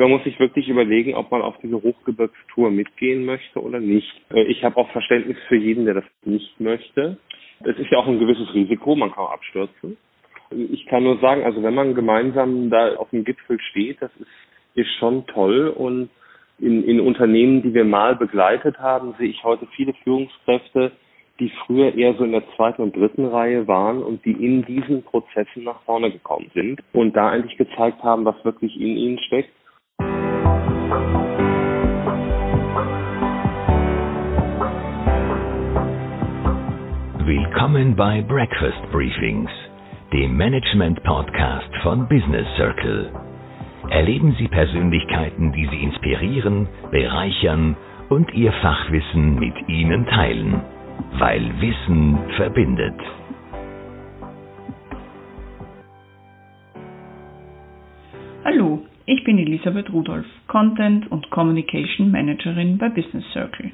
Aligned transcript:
man 0.00 0.10
muss 0.10 0.24
sich 0.24 0.38
wirklich 0.40 0.68
überlegen, 0.68 1.14
ob 1.14 1.30
man 1.30 1.42
auf 1.42 1.56
diese 1.62 1.82
Hochgebirgstour 1.82 2.70
mitgehen 2.70 3.24
möchte 3.24 3.62
oder 3.62 3.80
nicht. 3.80 4.10
Äh, 4.32 4.44
ich 4.44 4.64
habe 4.64 4.76
auch 4.76 4.90
Verständnis 4.90 5.36
für 5.48 5.56
jeden, 5.56 5.84
der 5.84 5.94
das 5.94 6.04
nicht 6.24 6.58
möchte. 6.60 7.18
Es 7.62 7.78
ist 7.78 7.90
ja 7.90 7.98
auch 7.98 8.06
ein 8.06 8.18
gewisses 8.18 8.52
Risiko, 8.54 8.96
man 8.96 9.12
kann 9.12 9.26
abstürzen. 9.26 9.96
Ich 10.50 10.86
kann 10.86 11.04
nur 11.04 11.18
sagen, 11.18 11.44
also 11.44 11.62
wenn 11.62 11.74
man 11.74 11.94
gemeinsam 11.94 12.70
da 12.70 12.96
auf 12.96 13.10
dem 13.10 13.24
Gipfel 13.24 13.60
steht, 13.70 14.02
das 14.02 14.10
ist, 14.18 14.28
ist 14.74 14.90
schon 14.98 15.26
toll 15.26 15.68
und 15.68 16.10
in, 16.58 16.84
in 16.84 17.00
Unternehmen, 17.00 17.62
die 17.62 17.72
wir 17.74 17.84
mal 17.84 18.16
begleitet 18.16 18.78
haben, 18.78 19.14
sehe 19.18 19.28
ich 19.28 19.44
heute 19.44 19.66
viele 19.76 19.94
Führungskräfte, 20.04 20.92
die 21.38 21.50
früher 21.66 21.94
eher 21.94 22.14
so 22.14 22.24
in 22.24 22.32
der 22.32 22.44
zweiten 22.54 22.82
und 22.82 22.94
dritten 22.94 23.26
Reihe 23.26 23.66
waren 23.66 24.02
und 24.02 24.24
die 24.24 24.32
in 24.32 24.64
diesen 24.64 25.02
Prozessen 25.02 25.64
nach 25.64 25.80
vorne 25.82 26.10
gekommen 26.10 26.50
sind 26.54 26.82
und 26.92 27.16
da 27.16 27.30
eigentlich 27.30 27.56
gezeigt 27.56 28.02
haben, 28.02 28.24
was 28.24 28.44
wirklich 28.44 28.78
in 28.78 28.96
ihnen 28.96 29.18
steckt. 29.20 29.50
Willkommen 37.24 37.94
bei 37.94 38.22
Breakfast 38.22 38.82
Briefings, 38.90 39.50
dem 40.12 40.36
Management-Podcast 40.36 41.68
von 41.84 42.08
Business 42.08 42.44
Circle. 42.56 43.12
Erleben 43.90 44.34
Sie 44.36 44.48
Persönlichkeiten, 44.48 45.52
die 45.52 45.68
Sie 45.68 45.80
inspirieren, 45.80 46.66
bereichern 46.90 47.76
und 48.08 48.34
Ihr 48.34 48.50
Fachwissen 48.54 49.38
mit 49.38 49.54
Ihnen 49.68 50.06
teilen. 50.06 50.60
Weil 51.20 51.52
Wissen 51.60 52.18
verbindet. 52.36 52.98
Hallo, 58.44 58.82
ich 59.10 59.24
bin 59.24 59.38
Elisabeth 59.38 59.92
Rudolph, 59.92 60.28
Content 60.46 61.10
und 61.10 61.30
Communication 61.30 62.12
Managerin 62.12 62.78
bei 62.78 62.88
Business 62.90 63.24
Circle. 63.32 63.72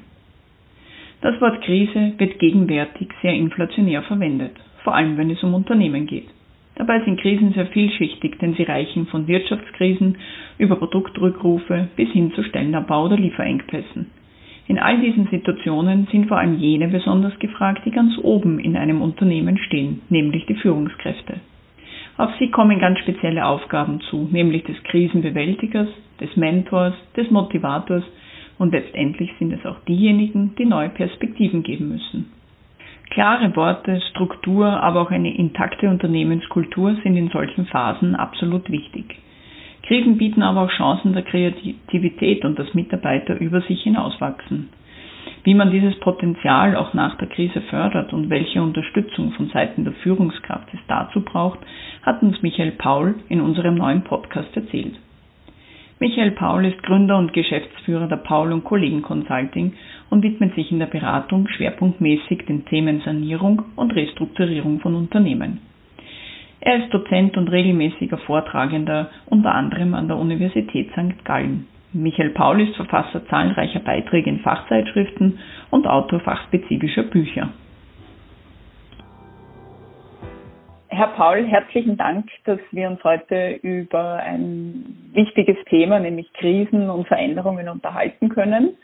Das 1.21 1.39
Wort 1.39 1.61
Krise 1.61 2.13
wird 2.17 2.39
gegenwärtig 2.39 3.09
sehr 3.21 3.33
inflationär 3.33 4.01
verwendet, 4.01 4.53
vor 4.83 4.95
allem 4.95 5.15
wenn 5.15 5.29
es 5.29 5.43
um 5.43 5.53
Unternehmen 5.53 6.07
geht. 6.07 6.27
Dabei 6.73 7.01
sind 7.01 7.19
Krisen 7.19 7.53
sehr 7.53 7.67
vielschichtig, 7.67 8.39
denn 8.39 8.55
sie 8.55 8.63
reichen 8.63 9.05
von 9.05 9.27
Wirtschaftskrisen 9.27 10.17
über 10.57 10.75
Produktrückrufe 10.75 11.87
bis 11.95 12.09
hin 12.09 12.31
zu 12.33 12.41
Stellenabbau 12.41 13.05
oder 13.05 13.17
Lieferengpässen. 13.17 14.07
In 14.67 14.79
all 14.79 14.99
diesen 14.99 15.27
Situationen 15.27 16.07
sind 16.11 16.29
vor 16.29 16.39
allem 16.39 16.57
jene 16.57 16.87
besonders 16.87 17.37
gefragt, 17.37 17.83
die 17.85 17.91
ganz 17.91 18.17
oben 18.23 18.57
in 18.57 18.75
einem 18.75 19.03
Unternehmen 19.03 19.59
stehen, 19.59 20.01
nämlich 20.09 20.47
die 20.47 20.55
Führungskräfte. 20.55 21.41
Auf 22.17 22.31
sie 22.39 22.49
kommen 22.49 22.79
ganz 22.79 22.97
spezielle 22.99 23.45
Aufgaben 23.45 24.01
zu, 24.09 24.27
nämlich 24.31 24.63
des 24.63 24.81
Krisenbewältigers, 24.83 25.87
des 26.19 26.35
Mentors, 26.35 26.95
des 27.15 27.29
Motivators 27.29 28.03
und 28.57 28.71
letztendlich 28.73 29.31
sind 29.37 29.53
es 29.53 29.65
auch 29.65 29.79
diejenigen, 29.87 30.55
die 30.57 30.65
neue 30.65 30.89
Perspektiven 30.89 31.61
geben 31.61 31.89
müssen. 31.89 32.31
Klare 33.11 33.55
Worte, 33.55 34.01
Struktur, 34.09 34.65
aber 34.65 35.01
auch 35.01 35.11
eine 35.11 35.35
intakte 35.35 35.89
Unternehmenskultur 35.89 36.97
sind 37.03 37.15
in 37.15 37.29
solchen 37.29 37.67
Phasen 37.67 38.15
absolut 38.15 38.69
wichtig. 38.69 39.19
Krisen 39.83 40.17
bieten 40.17 40.41
aber 40.41 40.63
auch 40.63 40.71
Chancen 40.71 41.13
der 41.13 41.23
Kreativität 41.23 42.43
und 42.43 42.59
dass 42.59 42.73
Mitarbeiter 42.73 43.39
über 43.39 43.61
sich 43.61 43.81
hinauswachsen. 43.83 44.69
Wie 45.47 45.53
man 45.53 45.71
dieses 45.71 45.97
Potenzial 46.01 46.75
auch 46.75 46.93
nach 46.93 47.15
der 47.19 47.29
Krise 47.29 47.61
fördert 47.61 48.11
und 48.11 48.29
welche 48.29 48.61
Unterstützung 48.61 49.31
von 49.31 49.47
Seiten 49.47 49.85
der 49.85 49.93
Führungskraft 49.93 50.67
es 50.73 50.79
dazu 50.89 51.21
braucht, 51.21 51.59
hat 52.01 52.21
uns 52.21 52.41
Michael 52.41 52.73
Paul 52.73 53.15
in 53.29 53.39
unserem 53.39 53.75
neuen 53.75 54.03
Podcast 54.03 54.53
erzählt. 54.57 54.99
Michael 56.01 56.31
Paul 56.31 56.65
ist 56.65 56.83
Gründer 56.83 57.17
und 57.17 57.31
Geschäftsführer 57.31 58.09
der 58.09 58.17
Paul 58.17 58.51
und 58.51 58.65
Kollegen 58.65 59.01
Consulting 59.01 59.71
und 60.09 60.21
widmet 60.21 60.53
sich 60.53 60.69
in 60.69 60.79
der 60.79 60.87
Beratung 60.87 61.47
schwerpunktmäßig 61.47 62.45
den 62.45 62.65
Themen 62.65 62.99
Sanierung 63.05 63.61
und 63.77 63.95
Restrukturierung 63.95 64.81
von 64.81 64.95
Unternehmen. 64.95 65.61
Er 66.59 66.83
ist 66.83 66.93
Dozent 66.93 67.37
und 67.37 67.47
regelmäßiger 67.47 68.17
Vortragender, 68.17 69.11
unter 69.27 69.55
anderem 69.55 69.93
an 69.93 70.09
der 70.09 70.17
Universität 70.17 70.91
St. 70.91 71.23
Gallen. 71.23 71.67
Michael 71.97 72.29
Paul 72.29 72.61
ist 72.61 72.75
Verfasser 72.75 73.25
zahlreicher 73.27 73.79
Beiträge 73.79 74.29
in 74.29 74.39
Fachzeitschriften 74.41 75.39
und 75.71 75.87
Autor 75.87 76.19
fachspezifischer 76.19 77.03
Bücher. 77.03 77.49
Herr 80.89 81.07
Paul, 81.07 81.45
herzlichen 81.45 81.97
Dank, 81.97 82.29
dass 82.45 82.59
wir 82.71 82.87
uns 82.87 83.03
heute 83.03 83.59
über 83.63 84.17
ein 84.17 85.09
wichtiges 85.13 85.57
Thema, 85.69 85.99
nämlich 85.99 86.31
Krisen 86.33 86.89
und 86.89 87.07
Veränderungen 87.07 87.67
unterhalten 87.67 88.29
können. 88.29 88.77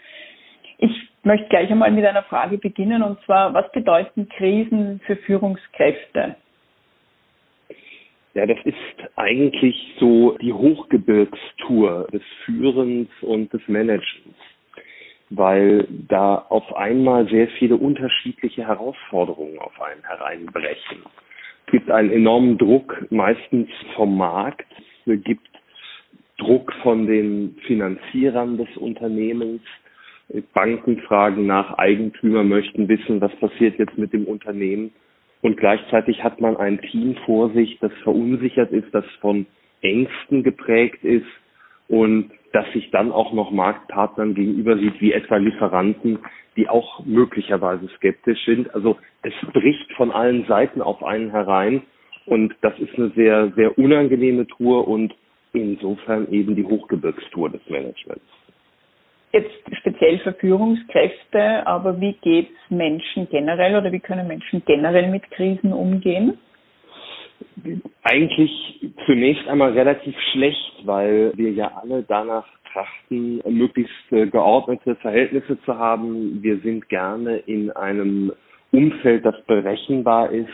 Ich 0.80 1.10
möchte 1.24 1.48
gleich 1.50 1.72
einmal 1.72 1.92
mit 1.92 2.06
einer 2.06 2.24
Frage 2.24 2.58
beginnen, 2.58 3.04
und 3.04 3.20
zwar, 3.26 3.54
was 3.54 3.72
bedeuten 3.72 4.28
Krisen 4.30 5.02
für 5.06 5.16
Führungskräfte? 5.18 6.36
Ja, 8.36 8.48
das 8.48 8.58
ist 8.66 8.76
eigentlich 9.16 9.96
so 10.00 10.36
die 10.42 10.54
Hochgebirgstour 10.54 12.08
des 12.12 12.24
Führens 12.46 13.10
und 13.22 13.54
des 13.54 13.62
Managements, 13.68 14.40
weil 15.30 15.88
da 16.08 16.38
auf 16.50 16.76
einmal 16.76 17.28
sehr 17.30 17.48
viele 17.60 17.76
unterschiedliche 17.76 18.66
Herausforderungen 18.68 19.60
auf 19.60 19.80
einen 19.80 20.04
hereinbrechen. 20.04 21.04
Es 21.68 21.72
gibt 21.72 21.92
einen 21.92 22.10
enormen 22.10 22.58
Druck, 22.58 23.06
meistens 23.12 23.70
vom 23.96 24.18
Markt. 24.18 24.66
Es 25.06 25.24
gibt 25.24 25.48
Druck 26.40 26.74
von 26.82 27.06
den 27.06 27.56
Finanzierern 27.68 28.58
des 28.58 28.76
Unternehmens. 28.78 29.62
Banken 30.54 31.00
fragen 31.02 31.46
nach, 31.46 31.78
Eigentümer 31.78 32.44
möchten 32.44 32.88
wissen, 32.88 33.22
was 33.22 33.36
passiert 33.36 33.78
jetzt 33.78 33.98
mit 33.98 34.12
dem 34.12 34.26
Unternehmen 34.26 34.92
und 35.44 35.58
gleichzeitig 35.58 36.24
hat 36.24 36.40
man 36.40 36.56
ein 36.56 36.80
Team 36.82 37.18
vor 37.26 37.52
sich, 37.52 37.78
das 37.82 37.92
verunsichert 38.04 38.72
ist, 38.72 38.88
das 38.94 39.06
von 39.20 39.46
Ängsten 39.82 40.42
geprägt 40.42 41.04
ist 41.04 41.28
und 41.90 42.32
das 42.54 42.66
sich 42.72 42.90
dann 42.92 43.12
auch 43.12 43.34
noch 43.34 43.52
Marktpartnern 43.52 44.36
gegenüber 44.36 44.78
sieht, 44.78 45.02
wie 45.02 45.12
etwa 45.12 45.36
Lieferanten, 45.36 46.20
die 46.56 46.70
auch 46.70 47.06
möglicherweise 47.06 47.90
skeptisch 47.98 48.46
sind. 48.46 48.74
Also 48.74 48.98
es 49.22 49.34
bricht 49.52 49.92
von 49.98 50.12
allen 50.12 50.46
Seiten 50.46 50.82
auf 50.82 51.04
einen 51.04 51.32
herein 51.32 51.82
und 52.26 52.56
das 52.62 52.80
ist 52.80 52.96
eine 52.96 53.10
sehr, 53.10 53.52
sehr 53.58 53.78
unangenehme 53.78 54.48
Tour 54.48 54.88
und 54.88 55.14
insofern 55.52 56.32
eben 56.32 56.56
die 56.56 56.64
Hochgebirgstour 56.64 57.50
des 57.50 57.62
Managements 57.70 58.24
jetzt 59.34 59.78
speziell 59.80 60.20
für 60.20 60.34
Führungskräfte, 60.34 61.66
aber 61.66 62.00
wie 62.00 62.14
geht 62.22 62.50
es 62.50 62.72
Menschen 62.72 63.28
generell 63.30 63.76
oder 63.76 63.92
wie 63.92 64.00
können 64.00 64.28
Menschen 64.28 64.64
generell 64.66 65.10
mit 65.10 65.30
Krisen 65.32 65.74
umgehen? 65.74 66.38
Eigentlich 68.04 68.52
zunächst 69.06 69.48
einmal 69.48 69.74
relativ 69.74 70.16
schlecht, 70.32 70.82
weil 70.86 71.34
wir 71.36 71.52
ja 71.52 71.72
alle 71.82 72.04
danach 72.04 72.46
trachten, 72.72 73.42
möglichst 73.48 74.12
äh, 74.12 74.28
geordnete 74.28 74.96
Verhältnisse 74.96 75.60
zu 75.62 75.78
haben. 75.78 76.42
Wir 76.42 76.60
sind 76.60 76.88
gerne 76.90 77.38
in 77.38 77.72
einem 77.72 78.32
Umfeld, 78.72 79.26
das 79.26 79.36
berechenbar 79.46 80.32
ist. 80.32 80.50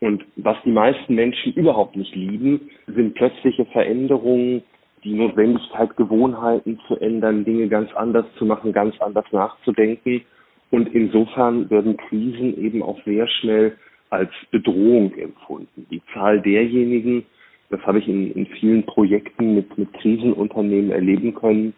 Und 0.00 0.24
was 0.36 0.56
die 0.64 0.70
meisten 0.70 1.14
Menschen 1.14 1.52
überhaupt 1.54 1.96
nicht 1.96 2.14
lieben, 2.14 2.70
sind 2.86 3.14
plötzliche 3.14 3.64
Veränderungen, 3.66 4.62
die 5.04 5.14
Notwendigkeit, 5.14 5.96
Gewohnheiten 5.96 6.80
zu 6.86 6.96
ändern, 6.96 7.44
Dinge 7.44 7.68
ganz 7.68 7.92
anders 7.94 8.26
zu 8.36 8.44
machen, 8.44 8.72
ganz 8.72 9.00
anders 9.00 9.26
nachzudenken. 9.32 10.22
Und 10.70 10.94
insofern 10.94 11.70
werden 11.70 11.96
Krisen 11.96 12.62
eben 12.62 12.82
auch 12.82 12.98
sehr 13.04 13.26
schnell 13.28 13.76
als 14.10 14.30
Bedrohung 14.50 15.14
empfunden. 15.14 15.86
Die 15.90 16.02
Zahl 16.12 16.40
derjenigen, 16.40 17.24
das 17.70 17.80
habe 17.82 17.98
ich 17.98 18.08
in, 18.08 18.32
in 18.32 18.46
vielen 18.46 18.84
Projekten 18.84 19.54
mit, 19.54 19.76
mit 19.76 19.92
Krisenunternehmen 19.94 20.90
erleben 20.90 21.34
können, 21.34 21.74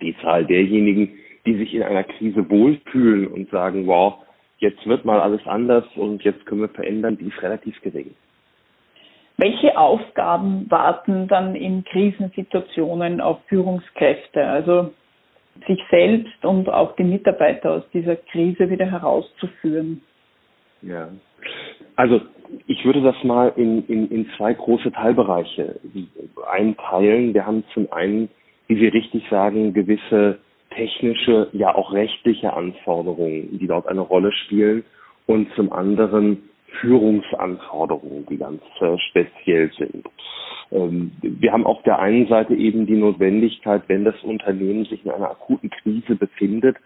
die 0.00 0.16
Zahl 0.22 0.44
derjenigen, 0.44 1.10
die 1.46 1.56
sich 1.56 1.74
in 1.74 1.82
einer 1.82 2.04
Krise 2.04 2.48
wohlfühlen 2.48 3.26
und 3.26 3.50
sagen, 3.50 3.86
wow, 3.86 4.14
jetzt 4.58 4.86
wird 4.86 5.04
mal 5.04 5.20
alles 5.20 5.44
anders 5.46 5.84
und 5.96 6.22
jetzt 6.22 6.46
können 6.46 6.62
wir 6.62 6.68
verändern, 6.68 7.18
die 7.18 7.26
ist 7.26 7.42
relativ 7.42 7.80
gering. 7.82 8.14
Welche 9.36 9.76
Aufgaben 9.76 10.70
warten 10.70 11.26
dann 11.28 11.54
in 11.54 11.84
Krisensituationen 11.84 13.20
auf 13.20 13.38
Führungskräfte? 13.48 14.44
Also 14.44 14.92
sich 15.66 15.82
selbst 15.90 16.44
und 16.44 16.68
auch 16.68 16.96
die 16.96 17.04
Mitarbeiter 17.04 17.72
aus 17.72 17.82
dieser 17.92 18.16
Krise 18.16 18.70
wieder 18.70 18.86
herauszuführen? 18.86 20.02
Ja, 20.82 21.08
also 21.96 22.20
ich 22.66 22.84
würde 22.84 23.02
das 23.02 23.16
mal 23.22 23.52
in, 23.56 23.86
in, 23.86 24.10
in 24.10 24.28
zwei 24.36 24.52
große 24.54 24.92
Teilbereiche 24.92 25.78
einteilen. 26.50 27.34
Wir 27.34 27.46
haben 27.46 27.64
zum 27.72 27.92
einen, 27.92 28.28
wie 28.66 28.76
Sie 28.76 28.88
richtig 28.88 29.24
sagen, 29.30 29.72
gewisse 29.72 30.38
technische, 30.70 31.48
ja 31.52 31.74
auch 31.74 31.92
rechtliche 31.92 32.52
Anforderungen, 32.52 33.58
die 33.58 33.66
dort 33.66 33.86
eine 33.86 34.00
Rolle 34.00 34.32
spielen. 34.32 34.84
Und 35.26 35.52
zum 35.54 35.72
anderen 35.72 36.48
Führungsanforderungen, 36.80 38.26
die 38.28 38.38
ganz 38.38 38.62
äh, 38.80 38.96
speziell 39.10 39.70
sind. 39.78 40.06
Ähm, 40.70 41.12
wir 41.22 41.52
haben 41.52 41.66
auf 41.66 41.82
der 41.82 41.98
einen 41.98 42.26
Seite 42.28 42.54
eben 42.54 42.86
die 42.86 42.96
Notwendigkeit, 42.96 43.82
wenn 43.88 44.04
das 44.04 44.20
Unternehmen 44.22 44.84
sich 44.84 45.04
in 45.04 45.10
einer 45.10 45.30
akuten 45.30 45.70
Krise 45.70 46.16
befindet, 46.16 46.76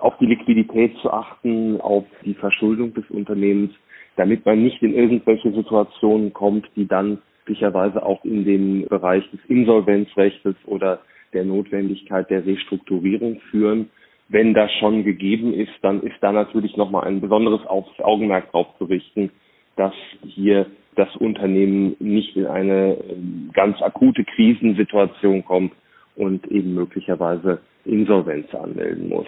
auf 0.00 0.16
die 0.18 0.26
Liquidität 0.26 0.96
zu 0.98 1.10
achten, 1.10 1.80
auf 1.80 2.04
die 2.24 2.34
Verschuldung 2.34 2.94
des 2.94 3.04
Unternehmens, 3.10 3.72
damit 4.16 4.44
man 4.46 4.62
nicht 4.62 4.82
in 4.82 4.94
irgendwelche 4.94 5.52
Situationen 5.52 6.32
kommt, 6.32 6.66
die 6.76 6.86
dann 6.86 7.18
möglicherweise 7.46 8.04
auch 8.04 8.24
in 8.24 8.44
den 8.44 8.86
Bereich 8.88 9.28
des 9.30 9.40
Insolvenzrechts 9.48 10.44
oder 10.66 11.00
der 11.32 11.44
Notwendigkeit 11.44 12.28
der 12.30 12.44
Restrukturierung 12.44 13.40
führen. 13.50 13.90
Wenn 14.28 14.54
das 14.54 14.72
schon 14.80 15.04
gegeben 15.04 15.54
ist, 15.54 15.72
dann 15.82 16.02
ist 16.02 16.16
da 16.20 16.32
natürlich 16.32 16.76
nochmal 16.76 17.06
ein 17.06 17.20
besonderes 17.20 17.64
Augenmerk 17.66 18.46
darauf 18.46 18.76
zu 18.78 18.84
richten, 18.84 19.30
dass 19.76 19.94
hier 20.22 20.66
das 20.96 21.14
Unternehmen 21.16 21.94
nicht 22.00 22.36
in 22.36 22.46
eine 22.46 22.96
ähm, 23.08 23.50
ganz 23.52 23.80
akute 23.82 24.24
Krisensituation 24.24 25.44
kommt 25.44 25.72
und 26.16 26.46
eben 26.48 26.74
möglicherweise 26.74 27.60
Insolvenz 27.84 28.52
anmelden 28.54 29.08
muss. 29.08 29.26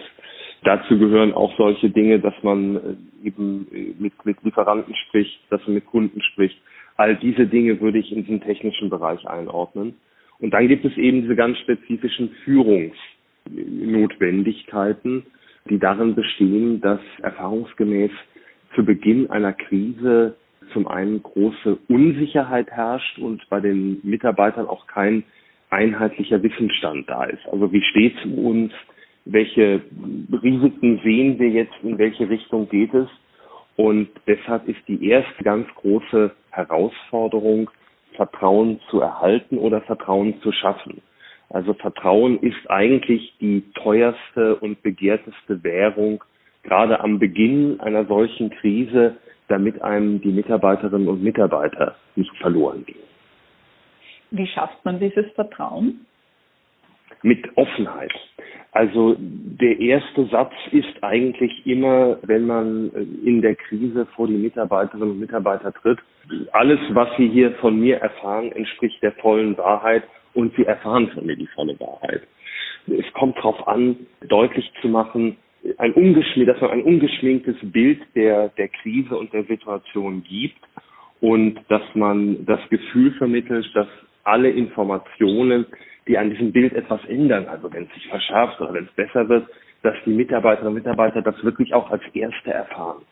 Dazu 0.63 0.97
gehören 0.97 1.33
auch 1.33 1.55
solche 1.57 1.89
Dinge, 1.89 2.19
dass 2.19 2.33
man 2.41 2.75
äh, 2.75 3.27
eben 3.27 3.67
äh, 3.71 3.93
mit, 3.99 4.13
mit 4.25 4.43
Lieferanten 4.43 4.93
spricht, 5.07 5.39
dass 5.49 5.65
man 5.65 5.75
mit 5.75 5.85
Kunden 5.85 6.21
spricht. 6.21 6.57
All 6.97 7.15
diese 7.15 7.47
Dinge 7.47 7.79
würde 7.79 7.99
ich 7.99 8.11
in 8.11 8.25
den 8.25 8.41
technischen 8.41 8.89
Bereich 8.89 9.25
einordnen. 9.27 9.95
Und 10.39 10.51
dann 10.53 10.67
gibt 10.67 10.83
es 10.83 10.97
eben 10.97 11.21
diese 11.21 11.35
ganz 11.35 11.57
spezifischen 11.59 12.31
Führungsnotwendigkeiten, 13.47 15.25
die 15.69 15.79
darin 15.79 16.15
bestehen, 16.15 16.81
dass 16.81 16.99
erfahrungsgemäß 17.21 18.11
zu 18.75 18.85
Beginn 18.85 19.29
einer 19.29 19.53
Krise 19.53 20.35
zum 20.73 20.87
einen 20.87 21.23
große 21.23 21.77
Unsicherheit 21.87 22.69
herrscht 22.69 23.17
und 23.17 23.47
bei 23.49 23.59
den 23.59 23.99
Mitarbeitern 24.03 24.67
auch 24.67 24.87
kein 24.87 25.23
einheitlicher 25.69 26.41
Wissensstand 26.43 27.09
da 27.09 27.25
ist. 27.25 27.45
Also 27.51 27.71
wie 27.71 27.81
steht 27.81 28.15
es 28.17 28.25
um 28.25 28.45
uns? 28.45 28.73
Welche 29.25 29.81
Risiken 30.31 30.99
sehen 31.03 31.39
wir 31.39 31.49
jetzt? 31.49 31.73
In 31.83 31.97
welche 31.97 32.29
Richtung 32.29 32.69
geht 32.69 32.93
es? 32.93 33.07
Und 33.75 34.09
deshalb 34.27 34.67
ist 34.67 34.79
die 34.87 35.07
erste 35.07 35.43
ganz 35.43 35.67
große 35.75 36.31
Herausforderung, 36.51 37.69
Vertrauen 38.15 38.79
zu 38.89 38.99
erhalten 38.99 39.57
oder 39.57 39.81
Vertrauen 39.81 40.41
zu 40.41 40.51
schaffen. 40.51 41.01
Also 41.49 41.73
Vertrauen 41.73 42.39
ist 42.39 42.69
eigentlich 42.69 43.33
die 43.41 43.63
teuerste 43.73 44.55
und 44.57 44.81
begehrteste 44.83 45.63
Währung, 45.63 46.23
gerade 46.63 46.99
am 46.99 47.17
Beginn 47.19 47.79
einer 47.79 48.05
solchen 48.05 48.51
Krise, 48.51 49.17
damit 49.47 49.81
einem 49.81 50.21
die 50.21 50.31
Mitarbeiterinnen 50.31 51.07
und 51.07 51.23
Mitarbeiter 51.23 51.95
nicht 52.15 52.35
verloren 52.37 52.85
gehen. 52.85 53.09
Wie 54.31 54.45
schafft 54.45 54.85
man 54.85 54.99
dieses 54.99 55.25
Vertrauen? 55.33 56.05
Mit 57.23 57.45
Offenheit. 57.57 58.13
Also 58.71 59.15
der 59.17 59.79
erste 59.79 60.25
Satz 60.27 60.53
ist 60.71 61.03
eigentlich 61.03 61.65
immer, 61.65 62.19
wenn 62.21 62.45
man 62.45 62.91
in 63.25 63.41
der 63.41 63.55
Krise 63.55 64.05
vor 64.15 64.27
die 64.27 64.37
Mitarbeiterinnen 64.37 65.11
und 65.11 65.19
Mitarbeiter 65.19 65.73
tritt, 65.73 65.99
alles, 66.51 66.79
was 66.91 67.09
Sie 67.17 67.27
hier 67.27 67.53
von 67.53 67.79
mir 67.79 67.97
erfahren, 67.97 68.51
entspricht 68.51 69.01
der 69.01 69.13
vollen 69.13 69.57
Wahrheit 69.57 70.03
und 70.33 70.55
Sie 70.55 70.65
erfahren 70.65 71.09
von 71.09 71.25
mir 71.25 71.35
die 71.35 71.47
volle 71.47 71.79
Wahrheit. 71.79 72.21
Es 72.87 73.13
kommt 73.13 73.37
darauf 73.37 73.67
an, 73.67 73.95
deutlich 74.27 74.71
zu 74.81 74.87
machen, 74.87 75.37
ein 75.77 75.93
dass 76.45 76.61
man 76.61 76.71
ein 76.71 76.83
ungeschminktes 76.83 77.57
Bild 77.61 77.99
der, 78.15 78.49
der 78.49 78.69
Krise 78.69 79.17
und 79.17 79.33
der 79.33 79.43
Situation 79.43 80.23
gibt 80.23 80.59
und 81.21 81.59
dass 81.67 81.83
man 81.93 82.45
das 82.45 82.61
Gefühl 82.69 83.11
vermittelt, 83.13 83.69
dass 83.73 83.87
alle 84.23 84.49
Informationen, 84.49 85.65
die 86.07 86.17
an 86.17 86.29
diesem 86.29 86.51
Bild 86.51 86.73
etwas 86.73 87.03
ändern, 87.05 87.47
also 87.47 87.71
wenn 87.73 87.83
es 87.83 87.93
sich 87.93 88.07
verschärft 88.07 88.59
oder 88.61 88.73
wenn 88.73 88.85
es 88.85 88.91
besser 88.91 89.27
wird, 89.27 89.47
dass 89.81 89.95
die 90.05 90.11
Mitarbeiterinnen 90.11 90.69
und 90.69 90.83
Mitarbeiter 90.83 91.21
das 91.21 91.41
wirklich 91.43 91.73
auch 91.73 91.89
als 91.91 92.03
Erste 92.13 92.51
erfahren. 92.51 93.03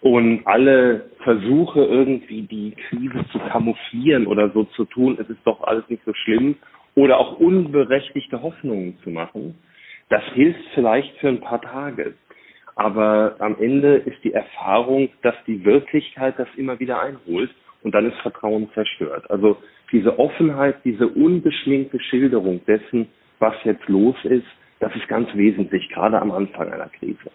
Und 0.00 0.46
alle 0.46 1.10
Versuche, 1.24 1.84
irgendwie 1.84 2.42
die 2.42 2.74
Krise 2.88 3.24
zu 3.32 3.38
kamouflieren 3.38 4.26
oder 4.26 4.48
so 4.50 4.64
zu 4.64 4.86
tun, 4.86 5.18
es 5.20 5.28
ist 5.28 5.40
doch 5.44 5.62
alles 5.62 5.84
nicht 5.88 6.02
so 6.06 6.14
schlimm, 6.14 6.56
oder 6.94 7.18
auch 7.18 7.38
unberechtigte 7.38 8.42
Hoffnungen 8.42 8.98
zu 9.04 9.10
machen, 9.10 9.54
das 10.08 10.22
hilft 10.34 10.60
vielleicht 10.74 11.16
für 11.18 11.28
ein 11.28 11.40
paar 11.40 11.60
Tage. 11.60 12.14
Aber 12.76 13.36
am 13.38 13.56
Ende 13.60 13.96
ist 13.96 14.24
die 14.24 14.32
Erfahrung, 14.32 15.10
dass 15.22 15.34
die 15.46 15.64
Wirklichkeit 15.64 16.38
das 16.38 16.48
immer 16.56 16.78
wieder 16.80 17.00
einholt 17.00 17.50
und 17.82 17.94
dann 17.94 18.06
ist 18.06 18.16
Vertrauen 18.18 18.70
zerstört. 18.72 19.30
Also 19.30 19.58
diese 19.92 20.18
Offenheit, 20.18 20.76
diese 20.84 21.08
unbeschminkte 21.08 22.00
Schilderung 22.00 22.64
dessen, 22.66 23.08
was 23.38 23.54
jetzt 23.64 23.86
los 23.88 24.16
ist, 24.24 24.46
das 24.78 24.94
ist 24.96 25.08
ganz 25.08 25.28
wesentlich, 25.34 25.88
gerade 25.90 26.20
am 26.20 26.30
Anfang 26.30 26.72
einer 26.72 26.88
Krise. 26.88 27.30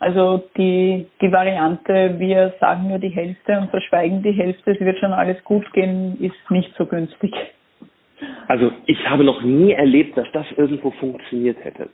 Also 0.00 0.44
die, 0.56 1.06
die 1.20 1.32
Variante, 1.32 2.18
wir 2.18 2.54
sagen 2.60 2.88
nur 2.88 2.98
die 2.98 3.08
Hälfte 3.08 3.58
und 3.58 3.70
verschweigen 3.70 4.22
die 4.22 4.32
Hälfte, 4.32 4.72
es 4.72 4.80
wird 4.80 4.98
schon 4.98 5.12
alles 5.12 5.42
gut 5.44 5.70
gehen, 5.72 6.16
ist 6.20 6.50
nicht 6.50 6.72
so 6.76 6.86
günstig. 6.86 7.32
Also 8.46 8.72
ich 8.86 9.08
habe 9.08 9.24
noch 9.24 9.42
nie 9.42 9.72
erlebt, 9.72 10.16
dass 10.16 10.30
das 10.32 10.46
irgendwo 10.56 10.90
funktioniert 10.92 11.62
hätte. 11.64 11.88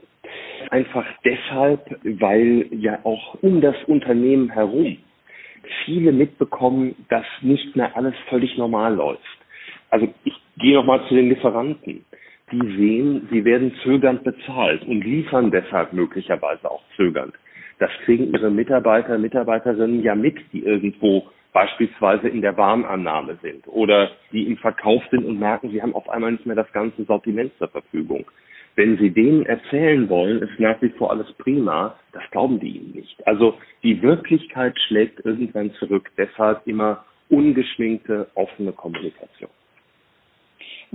Einfach 0.71 1.05
deshalb, 1.25 1.81
weil 2.03 2.67
ja 2.73 2.99
auch 3.05 3.37
um 3.43 3.61
das 3.61 3.77
Unternehmen 3.87 4.51
herum 4.51 4.97
viele 5.85 6.13
mitbekommen, 6.13 6.95
dass 7.09 7.27
nicht 7.41 7.75
mehr 7.75 7.97
alles 7.97 8.15
völlig 8.29 8.57
normal 8.59 8.95
läuft. 8.95 9.21
Also 9.91 10.09
ich 10.25 10.35
gehe 10.59 10.75
nochmal 10.75 11.07
zu 11.09 11.15
den 11.15 11.29
Lieferanten. 11.29 12.05
Die 12.53 12.77
sehen, 12.77 13.29
sie 13.31 13.45
werden 13.45 13.75
zögernd 13.83 14.23
bezahlt 14.23 14.83
und 14.83 15.03
liefern 15.03 15.51
deshalb 15.51 15.93
möglicherweise 15.93 16.71
auch 16.71 16.83
zögernd. 16.97 17.35
Das 17.85 17.93
kriegen 18.07 18.33
ihre 18.33 18.51
Mitarbeiter, 18.51 19.19
Mitarbeiterinnen 19.19 20.03
ja 20.03 20.15
mit, 20.15 20.39
die 20.55 20.65
irgendwo 20.65 21.27
beispielsweise 21.53 22.29
in 22.29 22.41
der 22.41 22.57
Warnannahme 22.57 23.37
sind 23.43 23.69
oder 23.69 24.11
die 24.33 24.47
im 24.47 24.57
Verkauf 24.57 25.03
sind 25.11 25.27
und 25.27 25.39
merken, 25.39 25.69
sie 25.69 25.83
haben 25.83 25.95
auf 25.95 26.09
einmal 26.09 26.33
nicht 26.33 26.47
mehr 26.47 26.57
das 26.57 26.73
ganze 26.73 27.05
Sortiment 27.05 27.53
zur 27.59 27.69
Verfügung. 27.69 28.25
Wenn 28.75 28.97
Sie 28.97 29.11
denen 29.11 29.45
erzählen 29.45 30.09
wollen, 30.09 30.41
ist 30.41 30.59
nach 30.59 30.81
wie 30.81 30.89
vor 30.89 31.11
alles 31.11 31.31
prima, 31.35 31.99
das 32.13 32.23
glauben 32.31 32.59
die 32.59 32.71
Ihnen 32.71 32.93
nicht. 32.93 33.27
Also 33.27 33.59
die 33.83 34.01
Wirklichkeit 34.01 34.81
schlägt 34.89 35.23
irgendwann 35.23 35.71
zurück. 35.75 36.11
Deshalb 36.17 36.67
immer 36.67 37.05
ungeschminkte, 37.29 38.29
offene 38.35 38.73
Kommunikation. 38.73 39.51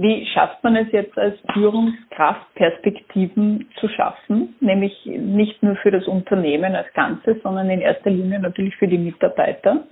Wie 0.01 0.25
schafft 0.27 0.63
man 0.63 0.77
es 0.77 0.89
jetzt 0.93 1.17
als 1.17 1.37
Führungskraft, 1.51 2.55
Perspektiven 2.55 3.67
zu 3.81 3.89
schaffen, 3.89 4.55
nämlich 4.61 4.93
nicht 5.05 5.61
nur 5.61 5.75
für 5.75 5.91
das 5.91 6.07
Unternehmen 6.07 6.73
als 6.73 6.87
Ganzes, 6.93 7.35
sondern 7.43 7.69
in 7.69 7.81
erster 7.81 8.09
Linie 8.09 8.39
natürlich 8.39 8.73
für 8.77 8.87
die 8.87 8.97
Mitarbeiter? 8.97 9.83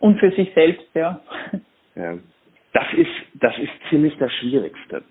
Und 0.00 0.20
für 0.20 0.30
sich 0.32 0.52
selbst, 0.52 0.86
ja. 0.94 1.20
ja. 1.96 2.18
Das 2.74 2.92
ist, 2.94 3.10
das 3.40 3.56
ist 3.58 3.72
ziemlich 3.88 4.14
das 4.18 4.30
Schwierigste, 4.34 5.02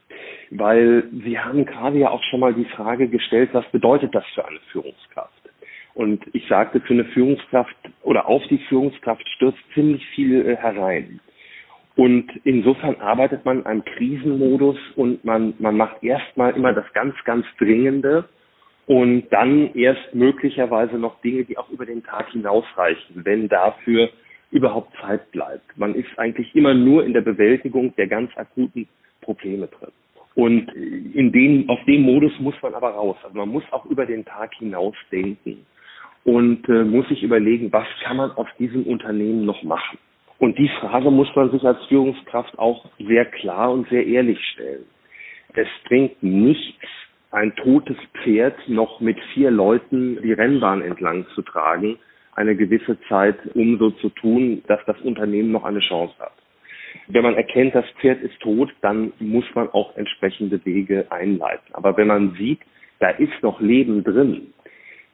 weil 0.51 1.05
Sie 1.25 1.39
haben 1.39 1.65
gerade 1.65 1.97
ja 1.97 2.12
auch 2.12 2.21
schon 2.29 2.39
mal 2.39 2.53
die 2.53 2.65
Frage 2.65 3.07
gestellt, 3.07 3.50
was 3.53 3.65
bedeutet 3.71 4.13
das 4.13 4.25
für 4.35 4.47
eine 4.47 4.59
Führungskraft? 4.71 5.33
Und 5.95 6.23
ich 6.33 6.47
sagte, 6.47 6.79
für 6.79 6.93
eine 6.93 7.05
Führungskraft 7.05 7.75
oder 8.03 8.27
auf 8.27 8.43
die 8.51 8.59
Führungskraft 8.69 9.27
stürzt 9.29 9.57
ziemlich 9.73 10.05
viel 10.09 10.47
äh, 10.47 10.55
herein. 10.55 11.19
Und 11.97 12.29
insofern 12.43 12.95
arbeitet 13.01 13.43
man 13.43 13.61
in 13.61 13.65
einem 13.65 13.83
Krisenmodus 13.83 14.77
und 14.95 15.25
man, 15.25 15.55
man 15.57 15.75
macht 15.75 16.03
erstmal 16.03 16.55
immer 16.55 16.71
das 16.71 16.85
ganz, 16.93 17.15
ganz 17.25 17.43
Dringende 17.57 18.29
und 18.85 19.23
dann 19.31 19.73
erst 19.73 20.13
möglicherweise 20.13 20.99
noch 20.99 21.19
Dinge, 21.21 21.43
die 21.43 21.57
auch 21.57 21.69
über 21.71 21.87
den 21.87 22.03
Tag 22.03 22.29
hinausreichen, 22.31 23.25
wenn 23.25 23.49
dafür 23.49 24.09
überhaupt 24.51 24.95
Zeit 25.01 25.31
bleibt. 25.31 25.75
Man 25.75 25.95
ist 25.95 26.07
eigentlich 26.17 26.55
immer 26.55 26.75
nur 26.75 27.03
in 27.03 27.13
der 27.13 27.21
Bewältigung 27.21 27.95
der 27.95 28.05
ganz 28.05 28.29
akuten 28.37 28.87
Probleme 29.21 29.67
drin. 29.67 29.91
Und 30.35 30.71
in 30.71 31.31
dem, 31.31 31.67
auf 31.67 31.83
dem 31.85 32.03
Modus 32.03 32.31
muss 32.39 32.53
man 32.61 32.75
aber 32.75 32.91
raus. 32.91 33.17
Also 33.23 33.35
man 33.35 33.49
muss 33.49 33.63
auch 33.71 33.87
über 33.87 34.05
den 34.05 34.23
Tag 34.23 34.53
hinaus 34.53 34.93
denken 35.11 35.65
und 36.25 36.69
äh, 36.69 36.83
muss 36.83 37.07
sich 37.07 37.23
überlegen, 37.23 37.73
was 37.73 37.87
kann 38.03 38.17
man 38.17 38.29
aus 38.33 38.47
diesem 38.59 38.83
Unternehmen 38.83 39.45
noch 39.45 39.63
machen. 39.63 39.97
Und 40.39 40.58
die 40.58 40.70
Frage 40.79 41.10
muss 41.10 41.34
man 41.36 41.51
sich 41.51 41.63
als 41.63 41.84
Führungskraft 41.86 42.58
auch 42.60 42.86
sehr 43.00 43.25
klar 43.25 43.72
und 43.72 43.89
sehr 43.89 44.06
ehrlich 44.06 44.39
stellen. 44.53 44.86
Es 45.53 45.67
bringt 45.86 46.22
nichts, 46.22 46.86
ein 47.32 47.56
totes 47.56 47.98
Pferd 48.22 48.56
noch 48.67 49.00
mit 49.00 49.17
vier 49.34 49.50
Leuten 49.50 50.22
die 50.22 50.34
Rennbahn 50.34 50.82
entlang 50.82 51.25
zu 51.34 51.41
tragen, 51.41 51.98
eine 52.36 52.56
gewisse 52.56 53.00
Zeit, 53.10 53.38
um 53.56 53.79
so 53.79 53.89
zu 53.89 54.10
tun, 54.10 54.63
dass 54.67 54.79
das 54.86 55.00
Unternehmen 55.01 55.51
noch 55.51 55.65
eine 55.65 55.79
Chance 55.79 56.13
hat. 56.20 56.34
Wenn 57.08 57.24
man 57.24 57.36
erkennt, 57.36 57.74
das 57.74 57.86
Pferd 58.00 58.22
ist 58.22 58.39
tot, 58.39 58.70
dann 58.82 59.13
muss 59.20 59.46
man 59.56 59.70
auch 59.70 59.96
entsprechende 59.98 60.63
Wege 60.65 61.08
einleiten. 61.10 61.74
Aber 61.74 61.98
wenn 61.98 62.08
man 62.08 62.36
sieht, 62.36 62.60
da 63.00 63.10
ist 63.10 63.41
noch 63.41 63.60
Leben 63.60 64.03
drin, 64.03 64.53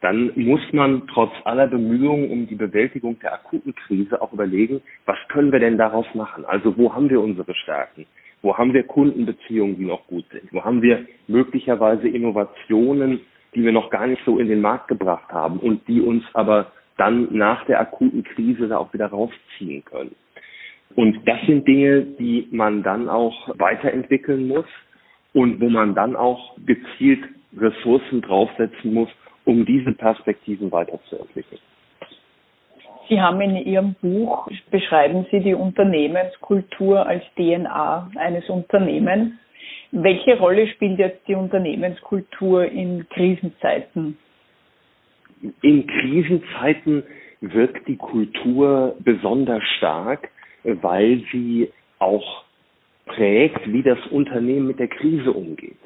dann 0.03 0.33
muss 0.35 0.61
man 0.73 1.07
trotz 1.07 1.31
aller 1.45 1.67
Bemühungen 1.67 2.29
um 2.29 2.45
die 2.45 2.55
Bewältigung 2.55 3.17
der 3.19 3.35
akuten 3.35 3.73
Krise 3.73 4.21
auch 4.21 4.33
überlegen, 4.33 4.81
was 5.05 5.17
können 5.29 5.53
wir 5.53 5.59
denn 5.59 5.77
daraus 5.77 6.05
machen? 6.13 6.43
Also 6.43 6.77
wo 6.77 6.93
haben 6.93 7.09
wir 7.09 7.21
unsere 7.21 7.55
Stärken? 7.55 8.05
Wo 8.41 8.57
haben 8.57 8.73
wir 8.73 8.83
Kundenbeziehungen, 8.83 9.77
die 9.77 9.85
noch 9.85 10.05
gut 10.07 10.25
sind? 10.33 10.51
Wo 10.51 10.61
haben 10.61 10.81
wir 10.81 11.05
möglicherweise 11.27 12.09
Innovationen, 12.09 13.21
die 13.55 13.63
wir 13.63 13.71
noch 13.71 13.89
gar 13.89 14.05
nicht 14.05 14.21
so 14.25 14.39
in 14.39 14.49
den 14.49 14.59
Markt 14.59 14.89
gebracht 14.89 15.31
haben 15.31 15.57
und 15.59 15.87
die 15.87 16.01
uns 16.01 16.25
aber 16.33 16.73
dann 16.97 17.29
nach 17.31 17.65
der 17.65 17.79
akuten 17.79 18.25
Krise 18.25 18.67
da 18.67 18.79
auch 18.79 18.93
wieder 18.93 19.07
rausziehen 19.07 19.85
können? 19.85 20.15
Und 20.95 21.25
das 21.25 21.39
sind 21.47 21.65
Dinge, 21.65 22.01
die 22.01 22.49
man 22.51 22.83
dann 22.83 23.07
auch 23.07 23.57
weiterentwickeln 23.57 24.49
muss 24.49 24.65
und 25.31 25.61
wo 25.61 25.69
man 25.69 25.95
dann 25.95 26.17
auch 26.17 26.57
gezielt 26.65 27.23
Ressourcen 27.57 28.21
draufsetzen 28.21 28.93
muss, 28.93 29.09
um 29.45 29.65
diese 29.65 29.91
Perspektiven 29.91 30.71
weiterzuentwickeln. 30.71 31.61
Sie 33.09 33.19
haben 33.19 33.41
in 33.41 33.57
Ihrem 33.57 33.95
Buch, 34.01 34.47
beschreiben 34.71 35.25
Sie 35.29 35.41
die 35.41 35.53
Unternehmenskultur 35.53 37.05
als 37.05 37.23
DNA 37.35 38.11
eines 38.15 38.49
Unternehmens. 38.49 39.33
Welche 39.91 40.37
Rolle 40.37 40.67
spielt 40.67 40.97
jetzt 40.97 41.27
die 41.27 41.35
Unternehmenskultur 41.35 42.65
in 42.65 43.07
Krisenzeiten? 43.09 44.17
In 45.61 45.85
Krisenzeiten 45.85 47.03
wirkt 47.41 47.87
die 47.87 47.97
Kultur 47.97 48.95
besonders 48.99 49.61
stark, 49.77 50.29
weil 50.63 51.21
sie 51.31 51.71
auch 51.99 52.43
prägt, 53.05 53.71
wie 53.71 53.83
das 53.83 53.99
Unternehmen 54.07 54.67
mit 54.67 54.79
der 54.79 54.87
Krise 54.87 55.31
umgeht. 55.31 55.77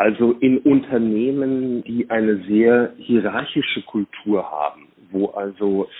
Also 0.00 0.32
in 0.40 0.56
Unternehmen, 0.56 1.84
die 1.84 2.08
eine 2.08 2.38
sehr 2.48 2.94
hierarchische 2.96 3.82
Kultur 3.82 4.50
haben, 4.50 4.86
wo 5.10 5.26
also 5.26 5.90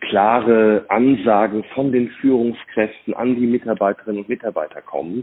klare 0.00 0.84
Ansagen 0.88 1.62
von 1.72 1.92
den 1.92 2.08
Führungskräften 2.20 3.14
an 3.14 3.36
die 3.36 3.46
Mitarbeiterinnen 3.46 4.22
und 4.22 4.28
Mitarbeiter 4.28 4.82
kommen, 4.82 5.22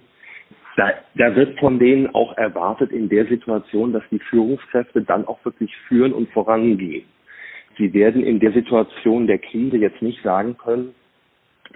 da, 0.77 0.93
da 1.15 1.35
wird 1.35 1.59
von 1.59 1.77
denen 1.77 2.07
auch 2.15 2.37
erwartet 2.37 2.93
in 2.93 3.09
der 3.09 3.25
Situation, 3.25 3.91
dass 3.91 4.03
die 4.09 4.19
Führungskräfte 4.19 5.01
dann 5.01 5.27
auch 5.27 5.43
wirklich 5.43 5.75
führen 5.89 6.13
und 6.13 6.29
vorangehen. 6.29 7.03
Sie 7.77 7.93
werden 7.93 8.23
in 8.23 8.39
der 8.39 8.53
Situation 8.53 9.27
der 9.27 9.39
Krise 9.39 9.75
jetzt 9.75 10.01
nicht 10.01 10.23
sagen 10.23 10.55
können, 10.57 10.95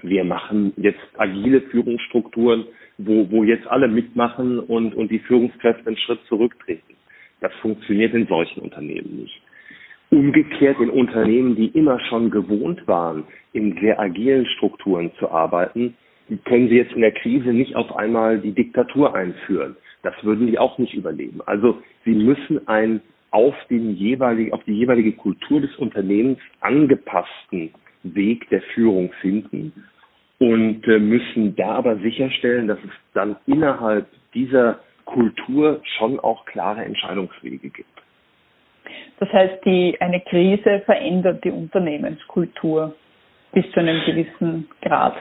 wir 0.02 0.24
machen 0.24 0.74
jetzt 0.78 1.00
agile 1.18 1.62
Führungsstrukturen, 1.62 2.66
wo, 2.98 3.30
wo 3.32 3.44
jetzt 3.44 3.68
alle 3.68 3.88
mitmachen 3.88 4.60
und, 4.60 4.94
und 4.96 5.12
die 5.12 5.20
Führungskräfte 5.20 5.88
einen 5.88 5.98
Schritt 5.98 6.20
zurücktreten. 6.28 6.96
Das 7.42 7.54
funktioniert 7.62 8.14
in 8.14 8.28
solchen 8.28 8.62
Unternehmen 8.62 9.22
nicht. 9.22 9.42
Umgekehrt 10.12 10.80
in 10.80 10.90
Unternehmen, 10.90 11.56
die 11.56 11.68
immer 11.68 12.00
schon 12.10 12.32
gewohnt 12.32 12.88
waren, 12.88 13.24
in 13.54 13.78
sehr 13.80 14.00
agilen 14.00 14.46
Strukturen 14.58 15.12
zu 15.20 15.30
arbeiten, 15.30 15.96
können 16.46 16.70
sie 16.70 16.76
jetzt 16.76 16.94
in 16.94 17.02
der 17.02 17.12
Krise 17.12 17.50
nicht 17.50 17.76
auf 17.76 17.96
einmal 17.96 18.40
die 18.40 18.52
Diktatur 18.52 19.16
einführen. 19.16 19.76
Das 20.04 20.14
würden 20.24 20.48
die 20.48 20.60
auch 20.60 20.78
nicht 20.78 20.94
überleben. 20.94 21.42
Also 21.46 21.82
sie 22.06 22.14
müssen 22.14 22.68
ein 22.68 23.02
auf 23.32 23.56
den 23.70 23.96
jeweiligen, 23.96 24.54
auf 24.54 24.64
die 24.64 24.74
jeweilige 24.74 25.12
Kultur 25.12 25.62
des 25.62 25.76
Unternehmens 25.78 26.40
angepassten 26.62 27.72
Weg 28.04 28.50
der 28.50 28.62
Führung 28.74 29.12
finden 29.22 29.74
und 30.40 30.88
äh, 30.88 31.00
müssen 31.00 31.56
da 31.56 31.76
aber 31.76 31.98
sicherstellen, 31.98 32.68
dass 32.68 32.80
es 32.80 32.92
dann 33.14 33.36
innerhalb 33.46 34.08
dieser 34.34 34.80
Kultur 35.06 35.82
schon 35.98 36.20
auch 36.20 36.46
klare 36.46 36.86
Entscheidungswege 36.86 37.70
gibt. 37.70 37.90
Das 39.20 39.32
heißt, 39.34 39.66
die, 39.66 39.98
eine 40.00 40.22
Krise 40.22 40.82
verändert 40.86 41.44
die 41.44 41.52
Unternehmenskultur 41.52 42.96
bis 43.52 43.70
zu 43.72 43.80
einem 43.80 44.02
gewissen 44.06 44.70
Grad. 44.82 45.16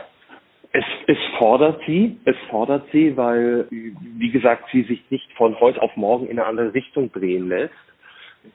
Es, 0.73 0.85
es 1.07 1.19
fordert 1.39 1.81
sie, 1.87 2.19
es 2.25 2.37
fordert 2.51 2.85
sie, 2.93 3.17
weil, 3.17 3.67
wie 3.71 4.31
gesagt, 4.31 4.65
sie 4.71 4.83
sich 4.83 5.03
nicht 5.11 5.33
von 5.33 5.59
heute 5.59 5.81
auf 5.81 5.97
morgen 5.97 6.27
in 6.27 6.39
eine 6.39 6.47
andere 6.47 6.75
Richtung 6.75 7.11
drehen 7.11 7.49
lässt. 7.49 7.73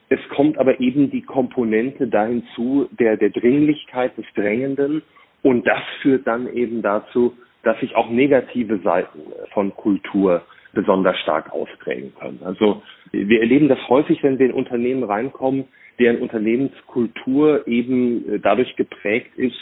Es 0.08 0.20
kommt 0.30 0.58
aber 0.58 0.80
eben 0.80 1.10
die 1.10 1.22
Komponente 1.22 2.08
dahin 2.08 2.44
zu, 2.54 2.88
der, 2.92 3.16
der 3.16 3.30
Dringlichkeit 3.30 4.16
des 4.16 4.26
Drängenden 4.34 5.02
und 5.42 5.66
das 5.66 5.80
führt 6.02 6.26
dann 6.26 6.52
eben 6.52 6.82
dazu, 6.82 7.36
dass 7.62 7.78
sich 7.80 7.94
auch 7.96 8.10
negative 8.10 8.78
Seiten 8.78 9.20
von 9.52 9.74
Kultur 9.74 10.42
besonders 10.72 11.18
stark 11.20 11.52
ausprägen 11.52 12.12
können. 12.18 12.40
Also 12.44 12.82
wir 13.12 13.40
erleben 13.40 13.68
das 13.68 13.78
häufig, 13.88 14.22
wenn 14.22 14.38
wir 14.38 14.46
in 14.46 14.52
Unternehmen 14.52 15.04
reinkommen, 15.04 15.64
deren 15.98 16.18
Unternehmenskultur 16.18 17.66
eben 17.66 18.40
dadurch 18.42 18.74
geprägt 18.76 19.36
ist, 19.36 19.56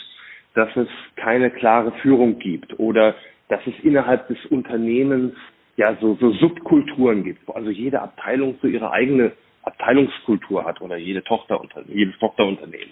dass 0.54 0.74
es 0.76 0.88
keine 1.16 1.50
klare 1.50 1.92
Führung 2.02 2.38
gibt 2.38 2.78
oder 2.78 3.14
dass 3.48 3.60
es 3.66 3.74
innerhalb 3.82 4.28
des 4.28 4.38
Unternehmens 4.46 5.34
ja 5.76 5.96
so, 6.00 6.16
so 6.20 6.32
Subkulturen 6.32 7.24
gibt, 7.24 7.46
wo 7.46 7.52
also 7.52 7.70
jede 7.70 8.00
Abteilung 8.00 8.56
so 8.62 8.68
ihre 8.68 8.90
eigene 8.92 9.32
Abteilungskultur 9.62 10.64
hat 10.64 10.80
oder 10.80 10.96
jede 10.96 11.22
Tochterunternehmen, 11.22 11.96
jedes 11.96 12.18
Tochterunternehmen. 12.18 12.90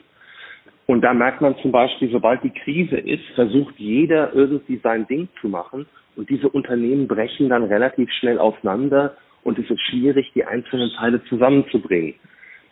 Und 0.87 1.03
da 1.03 1.15
merkt 1.15 1.41
man 1.41 1.57
zum 1.59 1.71
Beispiel, 1.71 2.11
sobald 2.11 2.43
die 2.43 2.51
Krise 2.51 2.97
ist, 2.97 3.25
versucht 3.35 3.75
jeder 3.79 4.33
irgendwie 4.35 4.81
sein 4.83 5.07
Ding 5.07 5.29
zu 5.41 5.49
machen. 5.49 5.87
Und 6.17 6.29
diese 6.31 6.49
Unternehmen 6.49 7.07
brechen 7.07 7.49
dann 7.49 7.65
relativ 7.65 8.11
schnell 8.13 8.39
auseinander 8.39 9.17
und 9.45 9.59
es 9.59 9.71
ist 9.71 9.81
schwierig, 9.83 10.33
die 10.35 10.45
einzelnen 10.45 10.91
Teile 10.97 11.23
zusammenzubringen. 11.25 12.15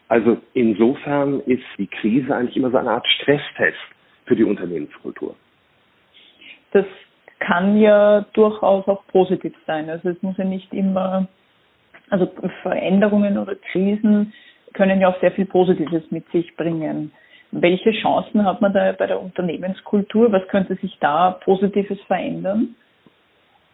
Also 0.09 0.38
insofern 0.55 1.40
ist 1.40 1.64
die 1.78 1.87
Krise 1.87 2.35
eigentlich 2.35 2.57
immer 2.57 2.71
so 2.71 2.78
eine 2.78 2.90
Art 2.90 3.07
Stresstest 3.07 3.78
für 4.26 4.37
die 4.37 4.45
Unternehmenskultur. 4.45 5.35
Das 6.73 6.87
kann 7.38 7.78
ja 7.78 8.26
durchaus 8.33 8.87
auch 8.88 9.07
positiv 9.09 9.55
sein. 9.67 9.88
Also 9.88 10.11
es 10.11 10.21
muss 10.23 10.37
ja 10.37 10.45
nicht 10.45 10.73
immer, 10.73 11.28
also 12.10 12.30
Veränderungen 12.62 13.38
oder 13.38 13.54
Krisen 13.54 14.32
können 14.74 15.00
ja 15.00 15.08
auch 15.08 15.20
sehr 15.20 15.32
viel 15.32 15.46
Positives 15.46 16.10
mit 16.10 16.28
sich 16.30 16.54
bringen. 16.56 17.12
Welche 17.50 17.92
Chancen 17.92 18.44
hat 18.44 18.60
man 18.60 18.72
da 18.72 18.92
bei 18.92 19.06
der 19.06 19.20
Unternehmenskultur? 19.20 20.30
Was 20.32 20.46
könnte 20.48 20.74
sich 20.76 20.98
da 21.00 21.30
Positives 21.30 21.98
verändern? 22.02 22.74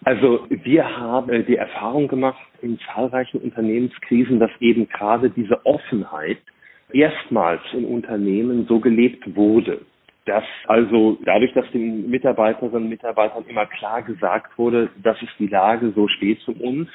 Also 0.04 0.46
wir 0.48 0.96
haben 0.96 1.44
die 1.46 1.56
Erfahrung 1.56 2.08
gemacht 2.08 2.46
in 2.60 2.78
zahlreichen 2.94 3.40
Unternehmenskrisen, 3.40 4.38
dass 4.38 4.50
eben 4.60 4.88
gerade 4.88 5.30
diese 5.30 5.64
Offenheit 5.64 6.38
erstmals 6.92 7.62
in 7.72 7.86
Unternehmen 7.86 8.66
so 8.68 8.80
gelebt 8.80 9.34
wurde, 9.34 9.80
dass 10.26 10.44
also 10.66 11.18
dadurch, 11.24 11.52
dass 11.54 11.68
den 11.72 12.10
Mitarbeiterinnen 12.10 12.84
und 12.84 12.88
Mitarbeitern 12.88 13.44
immer 13.48 13.66
klar 13.66 14.02
gesagt 14.02 14.56
wurde, 14.58 14.90
das 15.02 15.20
ist 15.22 15.32
die 15.38 15.48
Lage, 15.48 15.92
so 15.96 16.06
steht 16.08 16.38
es 16.40 16.48
um 16.48 16.60
uns 16.60 16.88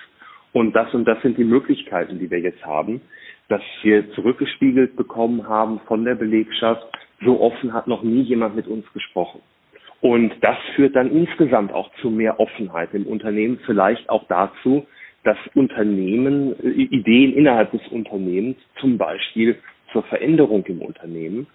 und 0.54 0.76
das 0.76 0.94
und 0.94 1.06
das 1.06 1.22
sind 1.22 1.38
die 1.38 1.44
Möglichkeiten, 1.44 2.20
die 2.20 2.30
wir 2.30 2.40
jetzt 2.40 2.66
haben, 2.66 3.02
dass 3.48 3.62
wir 3.82 4.12
zurückgespiegelt 4.12 4.96
bekommen 4.96 5.48
haben 5.48 5.80
von 5.88 6.06
der 6.06 6.16
Belegschaft, 6.16 6.86
so 7.24 7.42
offen 7.42 7.74
hat 7.74 7.88
noch 7.88 8.04
nie 8.04 8.22
jemand 8.22 8.56
mit 8.56 8.68
uns 8.68 8.92
gesprochen. 8.94 9.42
Und 10.02 10.32
das 10.42 10.58
führt 10.76 10.96
dann 10.96 11.12
insgesamt 11.12 11.74
auch 11.74 11.92
zu 12.02 12.10
mehr 12.10 12.40
Offenheit 12.40 12.94
im 12.94 13.06
Unternehmen, 13.06 13.60
vielleicht 13.66 14.10
auch 14.10 14.26
dazu, 14.28 14.86
dass 15.24 15.38
Unternehmen, 15.54 16.56
äh, 16.64 16.70
Ideen 16.70 17.34
innerhalb 17.34 17.72
des 17.72 17.86
Unternehmens, 17.90 18.58
zum 18.80 18.98
Beispiel 18.98 19.58
zur 19.92 20.04
Veränderung 20.04 20.64
im 20.66 20.82
Unternehmen, 20.82 21.48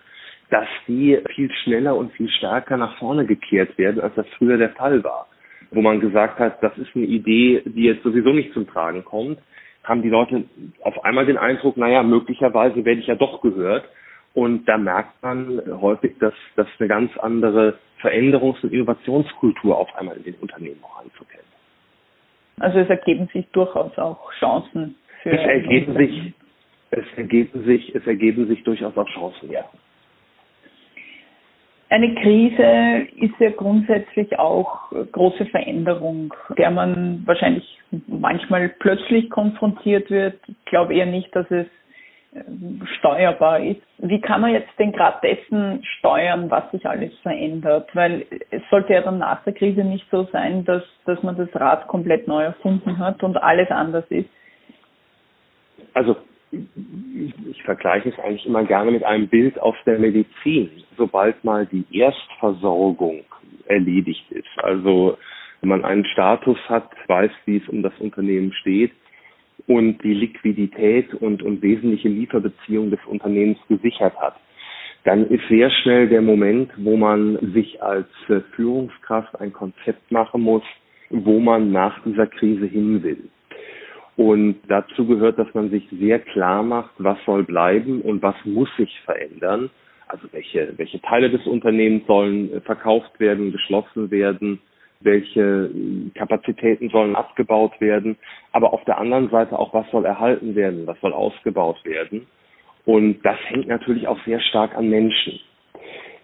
dass 0.51 0.69
die 0.87 1.19
viel 1.35 1.51
schneller 1.63 1.97
und 1.97 2.13
viel 2.13 2.29
stärker 2.29 2.77
nach 2.77 2.99
vorne 2.99 3.25
gekehrt 3.25 3.79
werden, 3.79 4.03
als 4.03 4.15
das 4.15 4.27
früher 4.37 4.59
der 4.59 4.71
Fall 4.71 5.03
war. 5.03 5.27
Wo 5.75 5.83
man 5.83 6.01
gesagt 6.01 6.39
hat, 6.39 6.63
das 6.63 6.77
ist 6.79 6.95
eine 6.95 7.05
Idee, 7.05 7.63
die 7.65 7.85
jetzt 7.85 8.03
sowieso 8.03 8.31
nicht 8.33 8.53
zum 8.53 8.67
Tragen 8.67 9.05
kommt 9.05 9.39
haben 9.85 10.03
die 10.03 10.09
Leute 10.09 10.45
auf 10.83 11.05
einmal 11.05 11.27
den 11.27 11.37
Eindruck, 11.37 11.77
naja, 11.77 12.03
möglicherweise 12.03 12.85
werde 12.85 13.01
ich 13.01 13.07
ja 13.07 13.15
doch 13.15 13.41
gehört. 13.43 13.85
Und 14.33 14.65
da 14.67 14.79
merkt 14.79 15.23
man 15.23 15.63
häufig, 15.81 16.19
dass, 16.19 16.35
dass 16.57 16.67
eine 16.79 16.89
ganz 16.89 17.17
andere 17.19 17.79
Veränderungs- 18.01 18.65
und 18.65 18.73
Innovationskultur 18.73 19.79
auf 19.79 19.95
einmal 19.95 20.17
in 20.17 20.25
den 20.25 20.35
Unternehmen 20.37 20.81
auch 20.83 21.03
anzukennen. 21.03 21.45
Also 22.59 22.79
es 22.79 22.89
ergeben 22.89 23.29
sich 23.33 23.47
durchaus 23.53 23.97
auch 23.99 24.33
Chancen 24.39 24.97
für 25.23 25.31
es 25.31 25.41
ergeben 25.41 25.97
sich 25.97 26.33
es 26.91 27.05
ergeben 27.17 27.65
sich 27.65 27.95
es 27.95 28.07
ergeben 28.07 28.47
sich 28.47 28.63
durchaus 28.63 28.97
auch 28.97 29.09
Chancen, 29.09 29.51
ja. 29.51 29.65
Eine 31.95 32.13
Krise 32.17 33.07
ist 33.25 33.39
ja 33.39 33.51
grundsätzlich 33.51 34.37
auch 34.37 34.91
große 35.13 35.47
Veränderung, 35.47 36.35
der 36.59 36.73
man 36.73 37.23
wahrscheinlich 37.25 37.79
manchmal 38.09 38.69
plötzlich 38.81 39.31
konfrontiert 39.31 40.11
wird. 40.11 40.41
Ich 40.49 40.65
glaube 40.65 40.93
eher 40.93 41.07
nicht, 41.07 41.33
dass 41.37 41.49
es 41.53 41.69
äh, 42.35 42.41
steuerbar 42.99 43.61
ist. 43.61 43.81
Wie 43.99 44.21
kann 44.21 44.41
man 44.41 44.51
jetzt 44.51 44.77
denn 44.77 44.91
gerade 44.91 45.19
dessen 45.23 45.85
steuern, 45.85 46.51
was 46.51 46.69
sich 46.73 46.85
alles 46.85 47.17
verändert? 47.23 47.89
Weil 47.95 48.27
es 48.51 48.63
sollte 48.71 48.93
ja 48.93 49.03
dann 49.03 49.19
nach 49.19 49.45
der 49.45 49.53
Krise 49.53 49.85
nicht 49.85 50.07
so 50.11 50.25
sein, 50.33 50.65
dass, 50.65 50.83
dass 51.05 51.23
man 51.23 51.37
das 51.37 51.55
Rad 51.55 51.87
komplett 51.87 52.27
neu 52.27 52.43
erfunden 52.43 52.99
hat 52.99 53.23
und 53.23 53.37
alles 53.37 53.71
anders 53.71 54.07
ist. 54.09 54.31
Also 55.93 56.17
ich 57.51 57.63
vergleiche 57.63 58.11
es 58.11 58.19
eigentlich 58.19 58.47
immer 58.47 58.65
gerne 58.65 58.91
mit 58.91 59.05
einem 59.05 59.29
Bild 59.29 59.59
aus 59.61 59.77
der 59.87 59.99
Medizin. 59.99 60.71
Sobald 60.97 61.43
mal 61.45 61.67
die 61.67 61.85
Erstversorgung 61.91 63.25
erledigt 63.67 64.31
ist, 64.31 64.49
also 64.59 65.17
wenn 65.61 65.71
man 65.71 65.85
einen 65.85 66.05
Status 66.05 66.59
hat, 66.69 66.91
weiß, 67.07 67.31
wie 67.47 67.57
es 67.57 67.69
um 67.69 67.83
das 67.83 67.95
Unternehmen 67.99 68.53
steht 68.53 68.93
und 69.67 70.03
die 70.03 70.15
Liquidität 70.15 71.15
und, 71.15 71.43
und 71.43 71.63
wesentliche 71.63 72.09
Lieferbeziehungen 72.09 72.91
des 72.91 73.01
Unternehmens 73.07 73.59
gesichert 73.69 74.15
hat, 74.21 74.37
dann 75.05 75.27
ist 75.29 75.47
sehr 75.49 75.71
schnell 75.71 76.09
der 76.09 76.23
Moment, 76.23 76.71
wo 76.77 76.97
man 76.97 77.39
sich 77.55 77.83
als 77.83 78.09
Führungskraft 78.57 79.39
ein 79.41 79.53
Konzept 79.53 80.11
machen 80.11 80.43
muss, 80.43 80.63
wo 81.11 81.41
man 81.41 81.73
nach 81.73 82.03
dieser 82.05 82.27
Krise 82.27 82.67
hin 82.67 83.03
will. 83.03 83.31
Und 84.17 84.61
dazu 84.69 85.07
gehört, 85.07 85.39
dass 85.39 85.53
man 85.55 85.71
sich 85.71 85.89
sehr 85.91 86.21
klar 86.21 86.63
macht, 86.63 86.93
was 86.99 87.19
soll 87.27 87.43
bleiben 87.43 88.01
und 88.01 88.23
was 88.23 88.37
muss 88.45 88.69
sich 88.77 89.01
verändern. 89.05 89.71
Also 90.07 90.29
welche, 90.33 90.73
welche 90.77 91.01
Teile 91.01 91.31
des 91.31 91.47
Unternehmens 91.47 92.07
sollen 92.07 92.53
äh, 92.53 92.61
verkauft 92.61 93.19
werden, 93.19 93.53
geschlossen 93.53 94.11
werden, 94.11 94.61
welche 95.01 95.71
äh, 95.75 96.11
Kapazitäten 96.17 96.91
sollen 96.91 97.17
abgebaut 97.17 97.81
werden, 97.81 98.17
aber 98.53 98.73
auf 98.73 98.85
der 98.85 98.99
anderen 98.99 99.31
Seite 99.31 99.59
auch, 99.59 99.75
was 99.75 99.91
soll 99.91 100.05
erhalten 100.05 100.55
werden, 100.55 100.87
was 100.87 101.01
soll 101.01 101.13
ausgebaut 101.13 101.85
werden. 101.85 102.27
Und 102.85 103.25
das 103.25 103.39
hängt 103.49 103.67
natürlich 103.67 104.07
auch 104.07 104.19
sehr 104.25 104.41
stark 104.41 104.77
an 104.77 104.89
Menschen. 104.89 105.41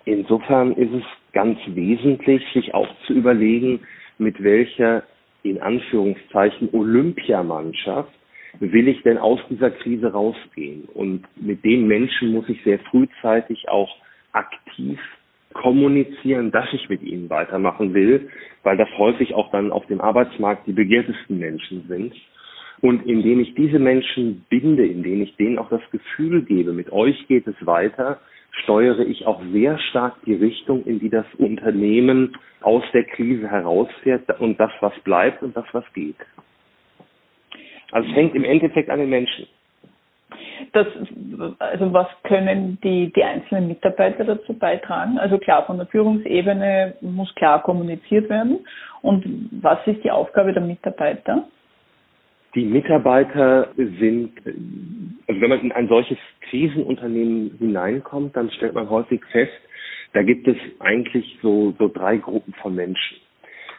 Insofern 0.04 0.73
ist 0.73 0.92
es 0.92 1.04
ganz 1.32 1.59
wesentlich, 1.66 2.42
sich 2.52 2.75
auch 2.75 2.88
zu 3.06 3.14
überlegen, 3.14 3.80
mit 4.18 4.42
welcher 4.42 5.02
in 5.42 5.61
Anführungszeichen 5.61 6.70
Olympiamannschaft 6.73 8.12
will 8.59 8.88
ich 8.88 9.02
denn 9.02 9.18
aus 9.18 9.40
dieser 9.49 9.70
Krise 9.70 10.12
rausgehen? 10.12 10.85
Und 10.94 11.25
mit 11.37 11.64
den 11.64 11.87
Menschen 11.87 12.32
muss 12.32 12.49
ich 12.49 12.62
sehr 12.64 12.78
frühzeitig 12.90 13.68
auch 13.68 13.94
aktiv 14.32 14.99
kommunizieren, 15.52 16.50
dass 16.50 16.73
ich 16.73 16.88
mit 16.88 17.02
ihnen 17.02 17.28
weitermachen 17.28 17.94
will, 17.94 18.28
weil 18.62 18.76
das 18.76 18.88
häufig 18.99 19.35
auch 19.35 19.50
dann 19.50 19.73
auf 19.73 19.87
dem 19.87 20.00
Arbeitsmarkt 20.00 20.66
die 20.66 20.73
begehrtesten 20.73 21.38
Menschen 21.38 21.87
sind. 21.88 22.14
Und 22.80 23.06
indem 23.06 23.40
ich 23.40 23.54
diese 23.54 23.78
Menschen 23.78 24.47
binde, 24.49 24.87
indem 24.87 25.23
ich 25.23 25.37
denen 25.37 25.59
auch 25.59 25.68
das 25.68 25.82
Gefühl 25.90 26.42
gebe, 26.42 26.73
mit 26.73 26.90
euch 26.92 27.26
geht 27.28 27.47
es 27.47 27.54
weiter, 27.66 28.20
steuere 28.50 29.00
ich 29.00 29.26
auch 29.26 29.40
sehr 29.52 29.78
stark 29.78 30.16
die 30.26 30.35
Richtung, 30.35 30.85
in 30.85 30.99
die 30.99 31.11
das 31.11 31.26
Unternehmen 31.38 32.37
aus 32.61 32.85
der 32.92 33.04
Krise 33.04 33.49
herausfährt 33.49 34.40
und 34.40 34.59
das, 34.59 34.71
was 34.80 34.92
bleibt 35.00 35.42
und 35.42 35.57
das, 35.57 35.66
was 35.73 35.85
geht. 35.95 36.16
Also 37.92 38.09
es 38.09 38.14
hängt 38.14 38.35
im 38.35 38.45
Endeffekt 38.45 38.90
an 38.90 39.00
den 39.00 39.11
Menschen. 39.11 39.47
Das, 40.73 40.87
also 41.59 41.92
was 41.92 42.07
können 42.23 42.78
die, 42.85 43.12
die 43.12 43.25
einzelnen 43.25 43.69
Mitarbeiter 43.69 44.25
dazu 44.25 44.52
beitragen? 44.54 45.19
Also 45.19 45.38
klar, 45.38 45.66
von 45.66 45.78
der 45.78 45.87
Führungsebene 45.87 46.95
muss 47.00 47.35
klar 47.35 47.62
kommuniziert 47.62 48.28
werden. 48.28 48.61
Und 49.02 49.25
was 49.62 49.78
ist 49.87 50.04
die 50.04 50.11
Aufgabe 50.11 50.52
der 50.52 50.62
Mitarbeiter? 50.62 51.45
Die 52.54 52.64
Mitarbeiter 52.64 53.69
sind, 53.76 54.33
also 55.28 55.40
wenn 55.40 55.50
man 55.50 55.61
in 55.61 55.73
ein 55.73 55.88
solches 55.88 56.19
Krisenunternehmen 56.49 57.57
hineinkommt, 57.59 58.37
dann 58.37 58.50
stellt 58.50 58.75
man 58.75 58.90
häufig 58.90 59.25
fest, 59.30 59.52
da 60.12 60.23
gibt 60.23 60.49
es 60.49 60.57
eigentlich 60.80 61.38
so, 61.42 61.75
so 61.78 61.88
drei 61.88 62.16
Gruppen 62.16 62.52
von 62.54 62.75
Menschen. 62.75 63.19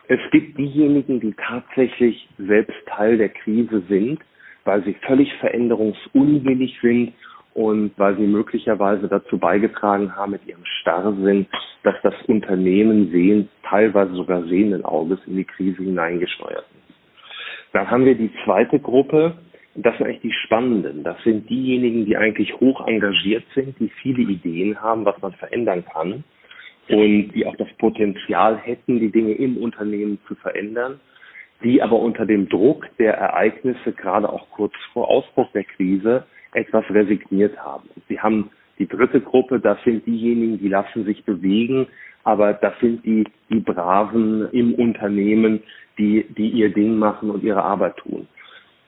Es 0.08 0.20
gibt 0.32 0.58
diejenigen, 0.58 1.20
die 1.20 1.34
tatsächlich 1.34 2.28
selbst 2.38 2.75
Teil 2.86 3.18
der 3.18 3.30
Krise 3.30 3.84
sind, 3.90 4.20
weil 4.63 4.84
sie 4.84 4.96
völlig 5.06 5.34
veränderungsunwillig 5.36 6.78
sind 6.82 7.13
und 7.54 7.92
weil 7.98 8.16
sie 8.16 8.28
möglicherweise 8.28 9.08
dazu 9.08 9.38
beigetragen 9.38 10.16
haben 10.16 10.32
mit 10.32 10.48
ihrem 10.48 10.66
Starrsinn, 10.82 11.48
dass 11.84 11.96
das 12.04 12.13
Unternehmen 12.28 13.12
sehen, 13.12 13.50
teilweise 13.63 14.13
sogar 14.13 14.44
sehenden 14.44 14.86
Auges 14.86 15.20
in 15.28 15.36
die 15.36 15.44
Krise 15.44 15.84
hineingesteuert 15.84 16.66
ist. 16.74 16.80
Dann 17.74 17.90
haben 17.90 18.06
wir 18.06 18.16
die 18.16 18.32
zweite 18.44 18.80
Gruppe, 18.80 19.38
das 19.75 19.98
sind 19.98 20.08
eigentlich 20.08 20.22
die 20.22 20.34
Spannenden. 20.34 21.04
Das 21.04 21.22
sind 21.24 21.50
diejenigen, 21.50 22.06
die 22.06 22.18
eigentlich 22.18 22.60
hoch 22.60 22.86
engagiert 22.88 23.44
sind, 23.55 23.79
die 23.79 23.90
viele 24.01 24.24
Ideen 24.24 24.81
haben, 24.81 25.05
was 25.05 25.22
man 25.22 25.34
verändern 25.34 25.86
kann 25.86 26.24
und 26.90 27.31
die 27.31 27.46
auch 27.46 27.55
das 27.55 27.70
Potenzial 27.77 28.57
hätten, 28.57 29.00
die 29.00 29.12
Dinge 29.12 29.34
im 29.34 29.57
Unternehmen 29.57 30.20
zu 30.27 30.36
verändern, 30.36 31.00
die 31.64 31.81
aber 31.81 32.00
unter 32.00 32.25
dem 32.25 32.50
Druck 32.50 32.88
der 32.98 33.14
Ereignisse, 33.14 33.94
gerade 33.94 34.27
auch 34.27 34.50
kurz 34.50 34.74
vor 34.92 35.10
Ausbruch 35.10 35.50
der 35.53 35.64
Krise, 35.64 36.25
etwas 36.53 36.84
resigniert 36.90 37.57
haben. 37.57 37.90
Sie 38.10 38.20
haben 38.20 38.50
die 38.77 38.88
dritte 38.88 39.22
Gruppe, 39.22 39.60
das 39.60 39.77
sind 39.84 40.05
diejenigen, 40.05 40.60
die 40.60 40.68
lassen 40.68 41.05
sich 41.05 41.24
bewegen, 41.24 41.88
aber 42.24 42.53
das 42.53 42.74
sind 42.79 43.05
die, 43.05 43.24
die 43.50 43.60
Braven 43.60 44.50
im 44.51 44.74
Unternehmen, 44.74 45.62
die, 46.01 46.25
die 46.37 46.50
ihr 46.50 46.70
Ding 46.74 46.98
machen 46.98 47.29
und 47.29 47.44
ihre 47.44 47.64
Arbeit 47.64 47.98
tun. 47.98 48.27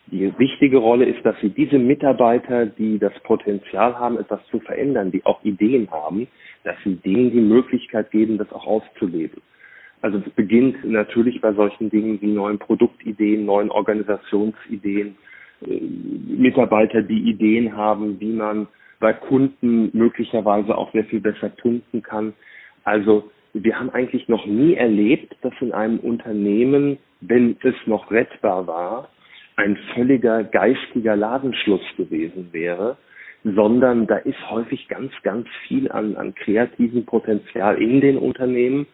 Die 0.08 0.32
wichtige 0.38 0.78
Rolle 0.78 1.06
ist, 1.06 1.24
dass 1.26 1.40
Sie 1.42 1.50
diese 1.50 1.80
Mitarbeiter, 1.80 2.66
die 2.66 3.00
das 3.00 3.14
Potenzial 3.24 3.98
haben, 3.98 4.18
etwas 4.20 4.42
zu 4.52 4.60
verändern, 4.60 5.12
die 5.12 5.26
auch 5.26 5.44
Ideen 5.44 5.90
haben, 5.92 6.28
dass 6.64 6.76
Sie 6.84 6.96
denen 6.96 7.32
die 7.32 7.42
Möglichkeit 7.42 8.12
geben, 8.12 8.38
das 8.38 8.52
auch 8.52 8.66
auszuleben. 8.66 9.42
Also 10.02 10.18
es 10.18 10.30
beginnt 10.34 10.84
natürlich 10.84 11.40
bei 11.40 11.54
solchen 11.54 11.90
Dingen 11.90 12.20
wie 12.22 12.28
neuen 12.28 12.60
Produktideen, 12.60 13.46
neuen 13.46 13.72
Organisationsideen, 13.72 15.16
äh, 15.66 15.80
Mitarbeiter, 16.28 17.02
die 17.02 17.30
Ideen 17.30 17.76
haben, 17.76 18.20
wie 18.20 18.34
man 18.34 18.68
bei 19.00 19.14
Kunden 19.14 19.90
möglicherweise 19.94 20.78
auch 20.78 20.92
sehr 20.92 21.06
viel 21.06 21.22
besser 21.22 21.50
punkten 21.50 22.02
kann. 22.02 22.34
Also 22.84 23.32
wir 23.54 23.80
haben 23.80 23.92
eigentlich 23.92 24.28
noch 24.28 24.46
nie 24.46 24.74
erlebt, 24.74 25.36
dass 25.42 25.54
in 25.62 25.72
einem 25.72 26.00
Unternehmen, 26.00 26.98
wenn 27.22 27.56
es 27.62 27.76
noch 27.86 28.10
rettbar 28.10 28.66
war, 28.66 29.10
ein 29.56 29.78
völliger 29.94 30.44
geistiger 30.44 31.16
Ladenschluss 31.16 31.84
gewesen 31.96 32.50
wäre, 32.52 32.98
sondern 33.44 34.08
da 34.08 34.18
ist 34.18 34.50
häufig 34.50 34.88
ganz, 34.88 35.12
ganz 35.22 35.48
viel 35.68 35.92
an, 35.92 36.16
an 36.16 36.34
kreativem 36.34 37.06
Potenzial 37.06 37.80
in 37.80 38.02
den 38.02 38.18
Unternehmen 38.18 38.88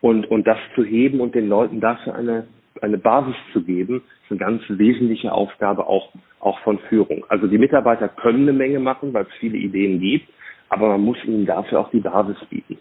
und, 0.00 0.30
und 0.30 0.46
das 0.46 0.58
zu 0.76 0.84
heben 0.84 1.20
und 1.20 1.34
den 1.34 1.48
Leuten 1.48 1.80
dafür 1.80 2.14
eine, 2.14 2.46
eine 2.82 2.98
Basis 2.98 3.34
zu 3.52 3.62
geben, 3.62 4.04
ist 4.22 4.30
eine 4.30 4.38
ganz 4.38 4.62
wesentliche 4.68 5.32
Aufgabe 5.32 5.88
auch, 5.88 6.12
auch 6.38 6.60
von 6.60 6.78
Führung. 6.88 7.24
Also 7.28 7.48
die 7.48 7.58
Mitarbeiter 7.58 8.08
können 8.08 8.42
eine 8.42 8.52
Menge 8.52 8.78
machen, 8.78 9.12
weil 9.12 9.24
es 9.24 9.34
viele 9.40 9.56
Ideen 9.56 9.98
gibt, 9.98 10.28
aber 10.68 10.88
man 10.88 11.00
muss 11.00 11.16
ihnen 11.24 11.46
dafür 11.46 11.80
auch 11.80 11.90
die 11.90 12.00
Basis 12.00 12.36
bieten 12.48 12.78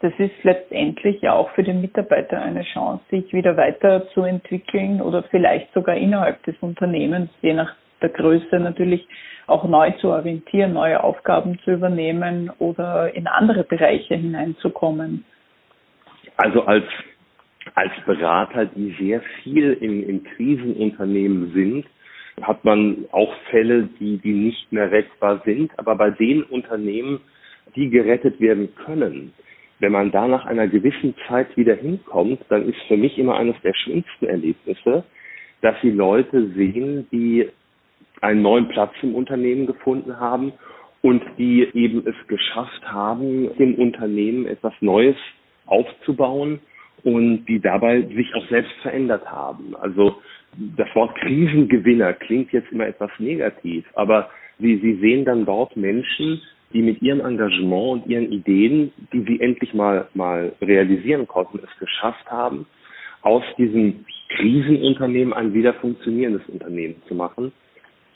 das 0.00 0.12
ist 0.18 0.32
letztendlich 0.42 1.20
ja 1.20 1.34
auch 1.34 1.50
für 1.50 1.62
den 1.62 1.82
Mitarbeiter 1.82 2.40
eine 2.40 2.62
Chance, 2.62 3.02
sich 3.10 3.32
wieder 3.34 3.56
weiterzuentwickeln 3.56 5.02
oder 5.02 5.22
vielleicht 5.24 5.72
sogar 5.74 5.96
innerhalb 5.96 6.42
des 6.44 6.56
Unternehmens, 6.60 7.30
je 7.42 7.52
nach 7.52 7.74
der 8.00 8.08
Größe 8.08 8.58
natürlich 8.58 9.06
auch 9.46 9.64
neu 9.64 9.90
zu 10.00 10.08
orientieren, 10.08 10.72
neue 10.72 11.02
Aufgaben 11.02 11.58
zu 11.64 11.72
übernehmen 11.72 12.50
oder 12.58 13.14
in 13.14 13.26
andere 13.26 13.64
Bereiche 13.64 14.14
hineinzukommen. 14.14 15.24
Also 16.36 16.62
als, 16.62 16.84
als 17.74 17.92
Berater, 18.06 18.64
die 18.64 18.96
sehr 18.98 19.20
viel 19.42 19.74
in, 19.74 20.02
in 20.08 20.24
Krisenunternehmen 20.24 21.52
sind, 21.52 21.86
hat 22.40 22.64
man 22.64 23.04
auch 23.12 23.34
Fälle, 23.50 23.88
die, 23.98 24.16
die 24.16 24.32
nicht 24.32 24.72
mehr 24.72 24.90
rettbar 24.90 25.42
sind. 25.44 25.78
Aber 25.78 25.94
bei 25.96 26.10
den 26.10 26.42
Unternehmen, 26.44 27.20
die 27.76 27.90
gerettet 27.90 28.40
werden 28.40 28.74
können, 28.86 29.34
wenn 29.80 29.92
man 29.92 30.10
da 30.10 30.28
nach 30.28 30.46
einer 30.46 30.68
gewissen 30.68 31.14
Zeit 31.26 31.56
wieder 31.56 31.74
hinkommt, 31.74 32.40
dann 32.48 32.68
ist 32.68 32.78
für 32.86 32.96
mich 32.96 33.18
immer 33.18 33.36
eines 33.36 33.56
der 33.62 33.74
schönsten 33.74 34.26
Erlebnisse, 34.26 35.04
dass 35.62 35.74
die 35.82 35.90
Leute 35.90 36.48
sehen, 36.50 37.06
die 37.10 37.48
einen 38.20 38.42
neuen 38.42 38.68
Platz 38.68 38.92
im 39.02 39.14
Unternehmen 39.14 39.66
gefunden 39.66 40.20
haben 40.20 40.52
und 41.02 41.22
die 41.38 41.66
eben 41.72 42.06
es 42.06 42.14
geschafft 42.28 42.82
haben, 42.84 43.50
im 43.56 43.74
Unternehmen 43.76 44.46
etwas 44.46 44.74
Neues 44.80 45.16
aufzubauen 45.66 46.60
und 47.02 47.46
die 47.46 47.60
dabei 47.60 48.02
sich 48.02 48.34
auch 48.34 48.46
selbst 48.48 48.72
verändert 48.82 49.30
haben. 49.30 49.74
Also 49.76 50.16
das 50.76 50.88
Wort 50.94 51.14
Krisengewinner 51.16 52.12
klingt 52.14 52.52
jetzt 52.52 52.70
immer 52.72 52.86
etwas 52.86 53.10
negativ, 53.18 53.86
aber 53.94 54.28
sie, 54.58 54.76
sie 54.76 54.96
sehen 54.96 55.24
dann 55.24 55.46
dort 55.46 55.76
Menschen, 55.76 56.42
die 56.72 56.82
mit 56.82 57.02
ihrem 57.02 57.20
Engagement 57.20 58.04
und 58.04 58.06
ihren 58.06 58.30
Ideen, 58.32 58.92
die 59.12 59.22
sie 59.22 59.40
endlich 59.40 59.74
mal, 59.74 60.08
mal 60.14 60.52
realisieren 60.60 61.26
konnten, 61.26 61.58
es 61.58 61.78
geschafft 61.78 62.30
haben, 62.30 62.66
aus 63.22 63.42
diesem 63.58 64.04
Krisenunternehmen 64.36 65.32
ein 65.32 65.52
wieder 65.52 65.74
funktionierendes 65.74 66.48
Unternehmen 66.48 67.02
zu 67.08 67.14
machen. 67.14 67.52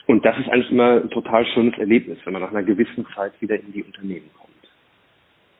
Und 0.07 0.23
das 0.23 0.37
ist 0.37 0.49
eigentlich 0.49 0.71
immer 0.71 1.01
ein 1.01 1.09
total 1.09 1.45
schönes 1.47 1.77
Erlebnis, 1.77 2.17
wenn 2.23 2.33
man 2.33 2.41
nach 2.41 2.51
einer 2.51 2.63
gewissen 2.63 3.05
Zeit 3.15 3.33
wieder 3.41 3.55
in 3.55 3.71
die 3.73 3.83
Unternehmen 3.83 4.29
kommt. 4.37 4.45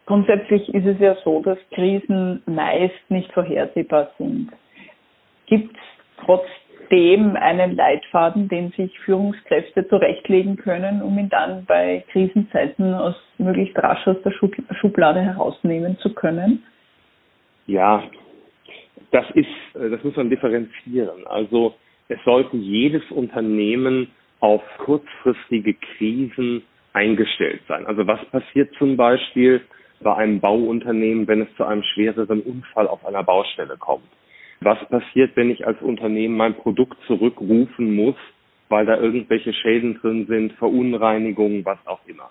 Grundsätzlich 0.06 0.70
ist 0.70 0.86
es 0.86 1.00
ja 1.00 1.16
so, 1.24 1.42
dass 1.42 1.58
Krisen 1.74 2.44
meist 2.46 3.10
nicht 3.10 3.32
vorhersehbar 3.34 4.12
sind. 4.18 4.52
Gibt 5.48 5.76
es 5.76 6.26
trotz 6.26 6.46
dem 6.92 7.36
einen 7.36 7.76
Leitfaden, 7.76 8.48
den 8.48 8.72
sich 8.72 8.98
Führungskräfte 9.00 9.88
zurechtlegen 9.88 10.58
können, 10.58 11.02
um 11.02 11.18
ihn 11.18 11.30
dann 11.30 11.66
bei 11.66 12.04
Krisenzeiten 12.12 12.94
aus 12.94 13.16
möglichst 13.38 13.78
rasch 13.78 14.08
aus 14.08 14.18
der 14.24 14.32
Schublade 14.32 15.22
herausnehmen 15.22 15.98
zu 16.00 16.14
können? 16.14 16.64
Ja, 17.68 18.04
das 19.12 19.26
ist, 19.34 19.48
äh, 19.76 19.90
das 19.90 20.04
muss 20.04 20.16
man 20.16 20.30
differenzieren. 20.30 21.26
Also 21.28 21.76
es 22.08 22.20
sollte 22.24 22.58
jedes 22.58 23.04
Unternehmen 23.12 24.12
auf 24.40 24.62
kurzfristige 24.80 25.74
Krisen 25.74 26.64
eingestellt 26.94 27.62
sein. 27.68 27.86
Also 27.88 28.06
was 28.08 28.24
passiert 28.26 28.74
zum 28.78 28.96
Beispiel 28.96 29.62
bei 30.02 30.16
einem 30.16 30.40
Bauunternehmen, 30.40 31.28
wenn 31.28 31.42
es 31.42 31.56
zu 31.56 31.66
einem 31.66 31.84
schwereren 31.84 32.42
Unfall 32.42 32.88
auf 32.88 33.06
einer 33.06 33.24
Baustelle 33.24 33.78
kommt? 33.78 34.08
Was 34.62 34.78
passiert, 34.90 35.36
wenn 35.36 35.50
ich 35.50 35.68
als 35.68 35.82
Unternehmen 35.82 36.38
mein 36.38 36.56
Produkt 36.56 36.98
zurückrufen 37.08 37.94
muss, 37.94 38.16
weil 38.70 38.86
da 38.86 38.98
irgendwelche 38.98 39.54
Schäden 39.54 39.96
drin 39.96 40.26
sind, 40.28 40.54
Verunreinigungen, 40.54 41.66
was 41.66 41.78
auch 41.86 42.00
immer? 42.08 42.30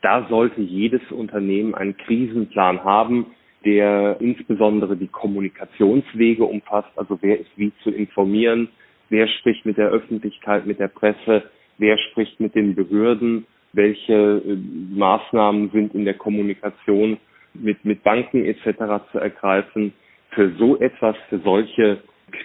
Da 0.00 0.26
sollte 0.28 0.60
jedes 0.60 1.02
Unternehmen 1.10 1.74
einen 1.74 1.96
Krisenplan 1.96 2.84
haben, 2.84 3.26
der 3.64 4.16
insbesondere 4.20 4.96
die 4.96 5.08
Kommunikationswege 5.08 6.44
umfasst, 6.44 6.90
also 6.96 7.18
wer 7.20 7.40
ist 7.40 7.50
wie 7.56 7.72
zu 7.82 7.90
informieren, 7.90 8.68
wer 9.08 9.26
spricht 9.26 9.66
mit 9.66 9.76
der 9.76 9.88
Öffentlichkeit, 9.88 10.66
mit 10.66 10.78
der 10.78 10.88
Presse, 10.88 11.44
wer 11.78 11.98
spricht 11.98 12.38
mit 12.40 12.54
den 12.54 12.74
Behörden, 12.74 13.46
welche 13.72 14.42
äh, 14.44 14.56
Maßnahmen 14.96 15.70
sind 15.70 15.94
in 15.94 16.04
der 16.04 16.14
Kommunikation 16.14 17.18
mit, 17.54 17.84
mit 17.84 18.02
Banken 18.02 18.44
etc. 18.44 19.04
zu 19.12 19.18
ergreifen. 19.18 19.92
Für 20.38 20.52
so 20.56 20.78
etwas, 20.78 21.16
für 21.30 21.40
solche 21.40 21.98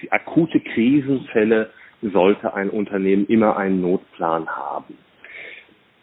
akute 0.09 0.59
Krisenfälle 0.61 1.69
sollte 2.01 2.55
ein 2.55 2.71
Unternehmen 2.71 3.27
immer 3.27 3.55
einen 3.55 3.81
Notplan 3.81 4.47
haben. 4.47 4.97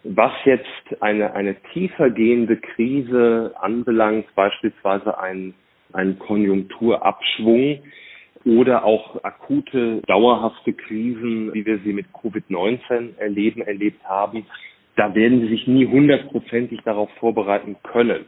Was 0.05 0.31
jetzt 0.45 1.03
eine, 1.03 1.33
eine 1.35 1.57
tiefer 1.73 2.09
Krise 2.13 3.55
anbelangt, 3.59 4.33
beispielsweise 4.37 5.19
ein, 5.19 5.53
ein 5.93 6.17
Konjunkturabschwung 6.21 7.81
oder 8.45 8.85
auch 8.85 9.25
akute, 9.25 10.01
dauerhafte 10.07 10.73
Krisen, 10.75 11.53
wie 11.55 11.67
wir 11.67 11.81
sie 11.81 11.93
mit 11.93 12.07
Covid-19 12.13 13.19
erleben, 13.19 13.63
erlebt 13.63 14.05
haben, 14.05 14.47
da 14.95 15.13
werden 15.13 15.41
Sie 15.41 15.49
sich 15.49 15.67
nie 15.67 15.89
hundertprozentig 15.89 16.83
darauf 16.85 17.11
vorbereiten 17.19 17.79
können. 17.83 18.27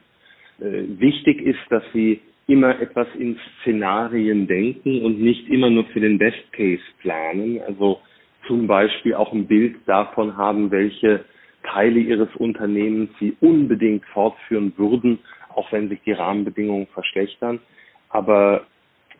Äh, 0.58 0.98
wichtig 0.98 1.40
ist, 1.42 1.60
dass 1.70 1.84
Sie 1.92 2.20
immer 2.46 2.80
etwas 2.80 3.06
in 3.18 3.38
Szenarien 3.60 4.46
denken 4.46 5.02
und 5.02 5.20
nicht 5.20 5.48
immer 5.48 5.70
nur 5.70 5.84
für 5.86 6.00
den 6.00 6.18
Best 6.18 6.52
Case 6.52 6.82
planen. 7.00 7.60
Also 7.66 8.00
zum 8.46 8.66
Beispiel 8.66 9.14
auch 9.14 9.32
ein 9.32 9.46
Bild 9.46 9.76
davon 9.86 10.36
haben, 10.36 10.70
welche 10.70 11.24
Teile 11.62 12.00
ihres 12.00 12.34
Unternehmens 12.36 13.10
sie 13.20 13.36
unbedingt 13.40 14.04
fortführen 14.06 14.72
würden, 14.76 15.20
auch 15.54 15.70
wenn 15.72 15.88
sich 15.88 16.00
die 16.04 16.12
Rahmenbedingungen 16.12 16.88
verschlechtern. 16.88 17.60
Aber 18.08 18.66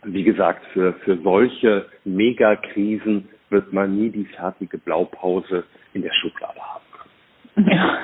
wie 0.05 0.25
gesagt, 0.25 0.67
für, 0.73 0.95
für 1.05 1.17
solche 1.23 1.87
Megakrisen 2.05 3.29
wird 3.51 3.73
man 3.73 3.97
nie 3.97 4.11
die 4.11 4.25
fertige 4.25 4.79
Blaupause 4.79 5.65
in 5.95 6.03
der 6.03 6.13
Schublade 6.15 6.61
haben. 6.61 7.71
Ja, 7.71 7.99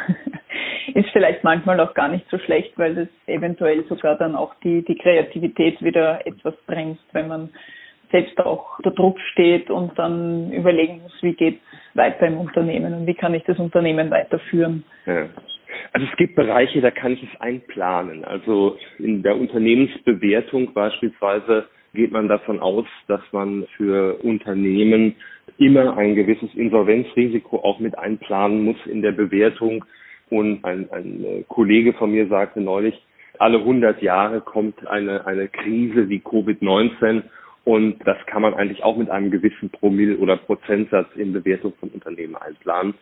ist 0.98 1.10
vielleicht 1.12 1.44
manchmal 1.44 1.78
auch 1.80 1.94
gar 1.94 2.08
nicht 2.08 2.28
so 2.30 2.38
schlecht, 2.38 2.76
weil 2.76 2.94
das 2.94 3.08
eventuell 3.26 3.84
sogar 3.88 4.16
dann 4.16 4.34
auch 4.34 4.54
die, 4.64 4.84
die 4.84 4.96
Kreativität 4.96 5.80
wieder 5.82 6.26
etwas 6.26 6.54
bremst, 6.66 7.04
wenn 7.12 7.28
man 7.28 7.50
selbst 8.10 8.38
auch 8.40 8.78
unter 8.78 8.90
Druck 8.90 9.20
steht 9.32 9.70
und 9.70 9.98
dann 9.98 10.50
überlegen 10.50 11.02
muss, 11.02 11.12
wie 11.20 11.34
geht 11.34 11.60
es 11.60 11.96
weiter 11.96 12.26
im 12.26 12.38
Unternehmen 12.38 12.94
und 12.94 13.06
wie 13.06 13.14
kann 13.14 13.34
ich 13.34 13.44
das 13.44 13.58
Unternehmen 13.58 14.10
weiterführen. 14.10 14.84
Ja. 15.06 15.28
Also 15.92 16.06
es 16.10 16.16
gibt 16.16 16.34
Bereiche, 16.34 16.80
da 16.80 16.90
kann 16.90 17.12
ich 17.12 17.22
es 17.22 17.40
einplanen. 17.40 18.24
Also 18.24 18.76
in 18.98 19.22
der 19.22 19.36
Unternehmensbewertung 19.36 20.72
beispielsweise 20.72 21.66
geht 21.94 22.10
man 22.10 22.28
davon 22.28 22.60
aus, 22.60 22.86
dass 23.06 23.20
man 23.32 23.66
für 23.76 24.16
Unternehmen 24.22 25.14
immer 25.58 25.96
ein 25.96 26.14
gewisses 26.14 26.52
Insolvenzrisiko 26.54 27.58
auch 27.58 27.78
mit 27.78 27.98
einplanen 27.98 28.64
muss 28.64 28.76
in 28.86 29.02
der 29.02 29.12
Bewertung. 29.12 29.84
Und 30.30 30.64
ein, 30.64 30.88
ein 30.90 31.44
Kollege 31.48 31.92
von 31.94 32.10
mir 32.10 32.28
sagte 32.28 32.60
neulich, 32.60 33.00
alle 33.38 33.58
100 33.58 34.02
Jahre 34.02 34.40
kommt 34.40 34.86
eine, 34.86 35.26
eine 35.26 35.48
Krise 35.48 36.08
wie 36.08 36.18
Covid-19 36.18 37.22
und 37.64 37.98
das 38.06 38.16
kann 38.26 38.42
man 38.42 38.54
eigentlich 38.54 38.82
auch 38.82 38.96
mit 38.96 39.10
einem 39.10 39.30
gewissen 39.30 39.70
Promille 39.70 40.16
oder 40.16 40.36
Prozentsatz 40.36 41.08
in 41.16 41.32
Bewertung 41.32 41.74
von 41.78 41.90
Unternehmen 41.90 42.34
einplanen. 42.34 42.94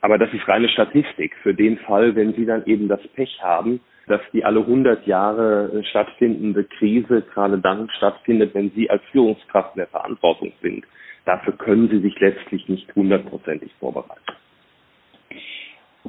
Aber 0.00 0.18
das 0.18 0.32
ist 0.32 0.48
reine 0.48 0.68
Statistik. 0.68 1.34
Für 1.42 1.54
den 1.54 1.78
Fall, 1.78 2.14
wenn 2.16 2.34
Sie 2.34 2.44
dann 2.44 2.64
eben 2.66 2.88
das 2.88 3.00
Pech 3.14 3.40
haben, 3.42 3.80
dass 4.08 4.20
die 4.32 4.44
alle 4.44 4.60
100 4.60 5.06
Jahre 5.06 5.82
stattfindende 5.90 6.64
Krise 6.64 7.22
gerade 7.32 7.58
dann 7.58 7.88
stattfindet, 7.96 8.54
wenn 8.54 8.70
Sie 8.72 8.90
als 8.90 9.02
Führungskraft 9.12 9.76
in 9.76 9.80
der 9.80 9.86
Verantwortung 9.86 10.52
sind. 10.60 10.84
Dafür 11.24 11.52
können 11.52 11.88
Sie 11.88 12.00
sich 12.00 12.18
letztlich 12.18 12.68
nicht 12.68 12.92
hundertprozentig 12.96 13.72
vorbereiten. 13.78 14.20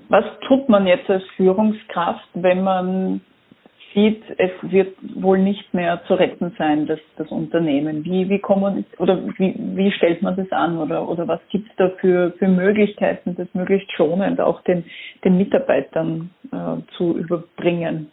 Was 0.09 0.25
tut 0.47 0.69
man 0.69 0.87
jetzt 0.87 1.09
als 1.09 1.23
Führungskraft, 1.35 2.27
wenn 2.33 2.63
man 2.63 3.21
sieht, 3.93 4.23
es 4.37 4.51
wird 4.61 4.95
wohl 5.15 5.37
nicht 5.37 5.73
mehr 5.73 6.01
zu 6.07 6.13
retten 6.13 6.53
sein, 6.57 6.85
das, 6.85 6.99
das 7.17 7.29
Unternehmen. 7.29 8.03
Wie, 8.05 8.29
wie 8.29 8.41
oder 8.97 9.23
wie, 9.37 9.55
wie 9.57 9.91
stellt 9.91 10.21
man 10.21 10.35
das 10.35 10.51
an 10.51 10.77
oder, 10.77 11.07
oder 11.07 11.27
was 11.27 11.39
gibt 11.49 11.69
es 11.69 11.75
da 11.77 11.89
für, 11.99 12.31
für 12.37 12.47
Möglichkeiten, 12.47 13.35
das 13.35 13.47
möglichst 13.53 13.91
schonend 13.93 14.39
auch 14.39 14.61
den, 14.63 14.85
den 15.23 15.37
Mitarbeitern 15.37 16.29
äh, 16.51 16.95
zu 16.95 17.17
überbringen? 17.17 18.11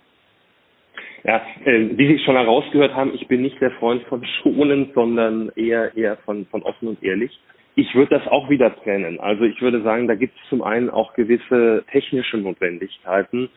Ja, 1.25 1.43
äh, 1.65 1.91
wie 1.97 2.07
Sie 2.07 2.19
schon 2.25 2.37
herausgehört 2.37 2.95
haben, 2.95 3.13
ich 3.15 3.27
bin 3.29 3.43
nicht 3.43 3.61
der 3.61 3.73
Freund 3.73 4.03
von 4.05 4.25
schonend, 4.43 4.95
sondern 4.95 5.51
eher, 5.57 5.97
eher 5.97 6.17
von, 6.19 6.47
von 6.47 6.63
offen 6.63 6.89
und 6.89 7.03
ehrlich. 7.03 7.39
Ich 7.79 7.95
würde 7.95 8.19
das 8.19 8.27
auch 8.27 8.51
wieder 8.51 8.75
trennen. 8.75 9.21
Also 9.21 9.45
ich 9.45 9.63
würde 9.63 9.83
sagen, 9.83 10.09
da 10.09 10.17
gibt 10.17 10.37
es 10.37 10.49
zum 10.49 10.63
einen 10.63 10.91
auch 10.91 11.15
gewisse 11.15 11.85
technische 11.93 12.37
Notwendigkeiten, 12.37 13.51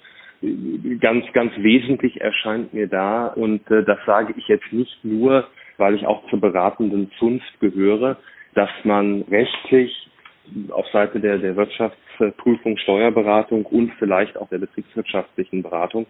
ganz, 1.00 1.26
ganz 1.34 1.52
wesentlich 1.58 2.22
erscheint 2.22 2.72
mir 2.72 2.86
da. 2.86 3.26
Und 3.30 3.70
äh, 3.72 3.84
das 3.84 3.98
sage 4.06 4.36
ich 4.38 4.48
jetzt 4.48 4.72
nicht 4.72 5.04
nur, 5.04 5.48
weil 5.78 5.96
ich 5.96 6.06
auch 6.06 6.24
zur 6.30 6.40
beratenden 6.40 7.10
Zunft 7.18 7.60
gehöre, 7.60 8.18
dass 8.54 8.70
man 8.84 9.24
rechtlich 9.24 10.08
auf 10.70 10.86
Seite 10.90 11.20
der, 11.20 11.40
der 11.40 11.56
Wirtschaftsprüfung, 11.56 12.78
Steuerberatung 12.78 13.66
und 13.66 13.92
vielleicht 13.98 14.38
auch 14.38 14.50
der 14.50 14.60
betriebswirtschaftlichen 14.60 15.64
Beratung, 15.64 16.06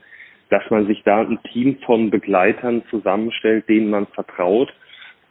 dass 0.49 0.69
man 0.69 0.85
sich 0.85 1.01
da 1.03 1.21
ein 1.21 1.39
Team 1.53 1.77
von 1.85 2.09
Begleitern 2.09 2.83
zusammenstellt, 2.89 3.69
denen 3.69 3.89
man 3.89 4.07
vertraut 4.07 4.73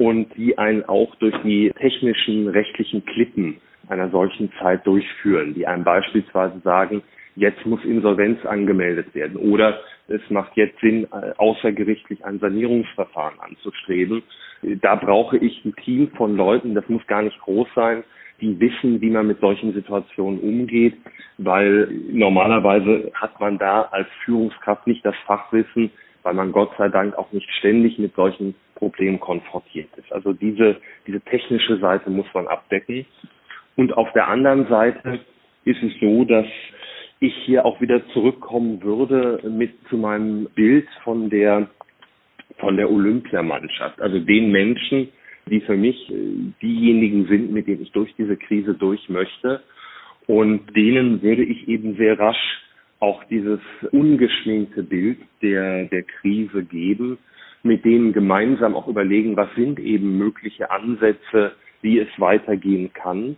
und 0.01 0.35
die 0.35 0.57
einen 0.57 0.83
auch 0.87 1.15
durch 1.17 1.35
die 1.45 1.71
technischen 1.79 2.49
rechtlichen 2.49 3.05
Klippen 3.05 3.59
einer 3.91 4.09
solchen 4.09 4.51
Zeit 4.59 4.87
durchführen, 4.87 5.53
die 5.53 5.67
einem 5.67 5.85
beispielsweise 5.85 6.59
sagen, 6.61 7.03
jetzt 7.37 7.67
muss 7.67 7.85
Insolvenz 7.85 8.43
angemeldet 8.47 9.15
werden 9.15 9.37
oder 9.37 9.79
es 10.09 10.23
macht 10.31 10.57
jetzt 10.57 10.81
Sinn, 10.81 11.07
äh, 11.13 11.33
außergerichtlich 11.37 12.25
ein 12.25 12.39
Sanierungsverfahren 12.39 13.39
anzustreben. 13.41 14.23
Da 14.63 14.95
brauche 14.95 15.37
ich 15.37 15.63
ein 15.67 15.77
Team 15.85 16.11
von 16.17 16.35
Leuten, 16.35 16.75
das 16.75 16.89
muss 16.89 17.07
gar 17.07 17.21
nicht 17.21 17.39
groß 17.41 17.69
sein, 17.75 18.03
die 18.41 18.59
wissen, 18.59 19.03
wie 19.03 19.11
man 19.11 19.27
mit 19.27 19.41
solchen 19.41 19.75
Situationen 19.75 20.41
umgeht, 20.41 20.97
weil 21.37 21.89
normalerweise 22.11 23.11
hat 23.13 23.39
man 23.39 23.59
da 23.59 23.83
als 23.83 24.09
Führungskraft 24.25 24.87
nicht 24.87 25.05
das 25.05 25.15
Fachwissen, 25.27 25.91
weil 26.23 26.35
man 26.35 26.53
Gott 26.53 26.71
sei 26.79 26.89
Dank 26.89 27.17
auch 27.17 27.33
nicht 27.33 27.51
ständig 27.59 27.99
mit 27.99 28.15
solchen 28.15 28.55
Problemen 28.75 29.21
konfrontiert 29.21 29.89
ist. 29.97 30.13
Also 30.13 30.33
diese, 30.33 30.77
diese 31.07 31.21
technische 31.21 31.79
Seite 31.79 32.11
muss 32.11 32.27
man 32.35 32.47
abdecken. 32.49 33.07
Und 33.77 33.97
auf 33.97 34.13
der 34.13 34.29
anderen 34.29 34.67
Seite 34.69 35.21
ist 35.65 35.83
es 35.83 35.93
so, 36.01 36.25
dass 36.25 36.47
ich 37.21 37.35
hier 37.45 37.65
auch 37.65 37.81
wieder 37.81 38.07
zurückkommen 38.09 38.83
würde 38.83 39.41
mit 39.49 39.73
zu 39.89 39.97
meinem 39.97 40.47
Bild 40.55 40.89
von 41.05 41.31
der 41.31 41.69
von 42.59 42.77
der 42.77 42.91
Olympiamannschaft, 42.91 44.01
also 44.03 44.19
den 44.19 44.51
Menschen, 44.51 45.09
die 45.47 45.61
für 45.61 45.77
mich 45.77 46.11
äh, 46.11 46.15
diejenigen 46.61 47.27
sind, 47.27 47.53
mit 47.53 47.67
denen 47.67 47.83
ich 47.83 47.93
durch 47.93 48.15
diese 48.17 48.37
Krise 48.37 48.75
durch 48.75 49.09
möchte. 49.09 49.63
Und 50.27 50.77
denen 50.77 51.23
würde 51.23 51.43
ich 51.43 51.69
eben 51.69 51.97
sehr 51.97 52.19
rasch 52.19 52.63
auch 53.01 53.25
dieses 53.25 53.61
ungeschminkte 53.91 54.83
Bild 54.83 55.19
der, 55.43 55.85
der 55.87 56.03
Krise 56.03 56.65
geben, 56.65 57.19
mit 57.63 57.85
denen 57.85 58.13
gemeinsam 58.13 58.75
auch 58.75 58.89
überlegen, 58.89 59.37
was 59.37 59.49
sind 59.55 59.79
eben 59.81 60.17
mögliche 60.19 60.71
Ansätze, 60.71 61.53
wie 61.83 61.99
es 61.99 62.09
weitergehen 62.19 62.93
kann 62.93 63.37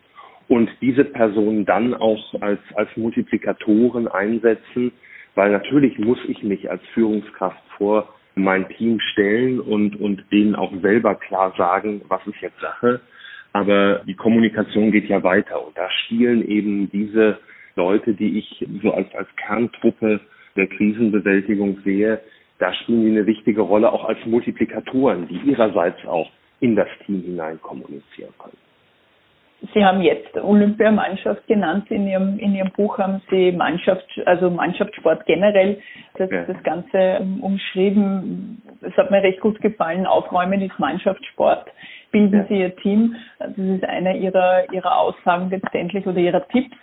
und 0.48 0.68
diese 0.80 1.04
Personen 1.04 1.64
dann 1.64 1.94
auch 1.94 2.34
als, 2.40 2.60
als 2.74 2.90
Multiplikatoren 2.96 4.08
einsetzen, 4.08 4.92
weil 5.34 5.50
natürlich 5.50 5.98
muss 5.98 6.18
ich 6.28 6.42
mich 6.42 6.70
als 6.70 6.82
Führungskraft 6.92 7.62
vor 7.78 8.14
mein 8.34 8.68
Team 8.68 8.98
stellen 9.12 9.60
und, 9.60 9.98
und 9.98 10.24
denen 10.32 10.54
auch 10.54 10.72
selber 10.80 11.14
klar 11.14 11.54
sagen, 11.56 12.02
was 12.08 12.26
ist 12.26 12.40
jetzt 12.40 12.60
Sache. 12.60 13.00
Aber 13.52 14.02
die 14.06 14.14
Kommunikation 14.14 14.90
geht 14.90 15.08
ja 15.08 15.22
weiter 15.22 15.66
und 15.66 15.76
da 15.76 15.88
spielen 15.90 16.46
eben 16.46 16.90
diese 16.90 17.38
Leute, 17.76 18.14
die 18.14 18.38
ich 18.38 18.66
so 18.82 18.92
als, 18.92 19.12
als 19.14 19.28
Kerntruppe 19.36 20.20
der 20.56 20.66
Krisenbewältigung 20.66 21.78
sehe, 21.84 22.20
da 22.58 22.72
spielen 22.74 23.02
die 23.02 23.10
eine 23.10 23.26
wichtige 23.26 23.62
Rolle 23.62 23.92
auch 23.92 24.04
als 24.04 24.18
Multiplikatoren, 24.24 25.26
die 25.28 25.38
ihrerseits 25.50 26.04
auch 26.06 26.30
in 26.60 26.76
das 26.76 26.88
Team 27.04 27.22
hinein 27.22 27.60
kommunizieren 27.60 28.32
können. 28.38 28.56
Sie 29.74 29.84
haben 29.84 30.02
jetzt 30.02 30.36
Olympiamannschaft 30.36 31.46
genannt. 31.46 31.88
In 31.90 32.08
Ihrem, 32.08 32.38
in 32.38 32.54
Ihrem 32.54 32.72
Buch 32.72 32.98
haben 32.98 33.22
Sie 33.30 33.52
Mannschaft, 33.52 34.04
also 34.26 34.50
Mannschaftssport 34.50 35.24
generell, 35.26 35.80
das, 36.18 36.30
ja. 36.30 36.44
das 36.44 36.60
Ganze 36.64 37.20
umschrieben. 37.40 38.60
Es 38.80 38.96
hat 38.96 39.10
mir 39.12 39.22
recht 39.22 39.40
gut 39.40 39.60
gefallen. 39.60 40.06
Aufräumen 40.06 40.60
ist 40.62 40.78
Mannschaftssport. 40.80 41.68
Bilden 42.10 42.40
ja. 42.40 42.46
Sie 42.48 42.58
Ihr 42.60 42.76
Team. 42.76 43.14
Das 43.38 43.56
ist 43.56 43.84
eine 43.84 44.16
Ihrer, 44.16 44.72
Ihrer 44.72 44.98
Aussagen 44.98 45.50
letztendlich 45.50 46.06
oder 46.06 46.18
Ihrer 46.18 46.46
Tipps. 46.48 46.76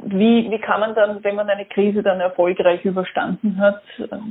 Wie, 0.00 0.50
wie 0.50 0.58
kann 0.58 0.80
man 0.80 0.94
dann, 0.94 1.22
wenn 1.22 1.36
man 1.36 1.48
eine 1.48 1.64
Krise 1.66 2.02
dann 2.02 2.20
erfolgreich 2.20 2.84
überstanden 2.84 3.58
hat, 3.58 3.82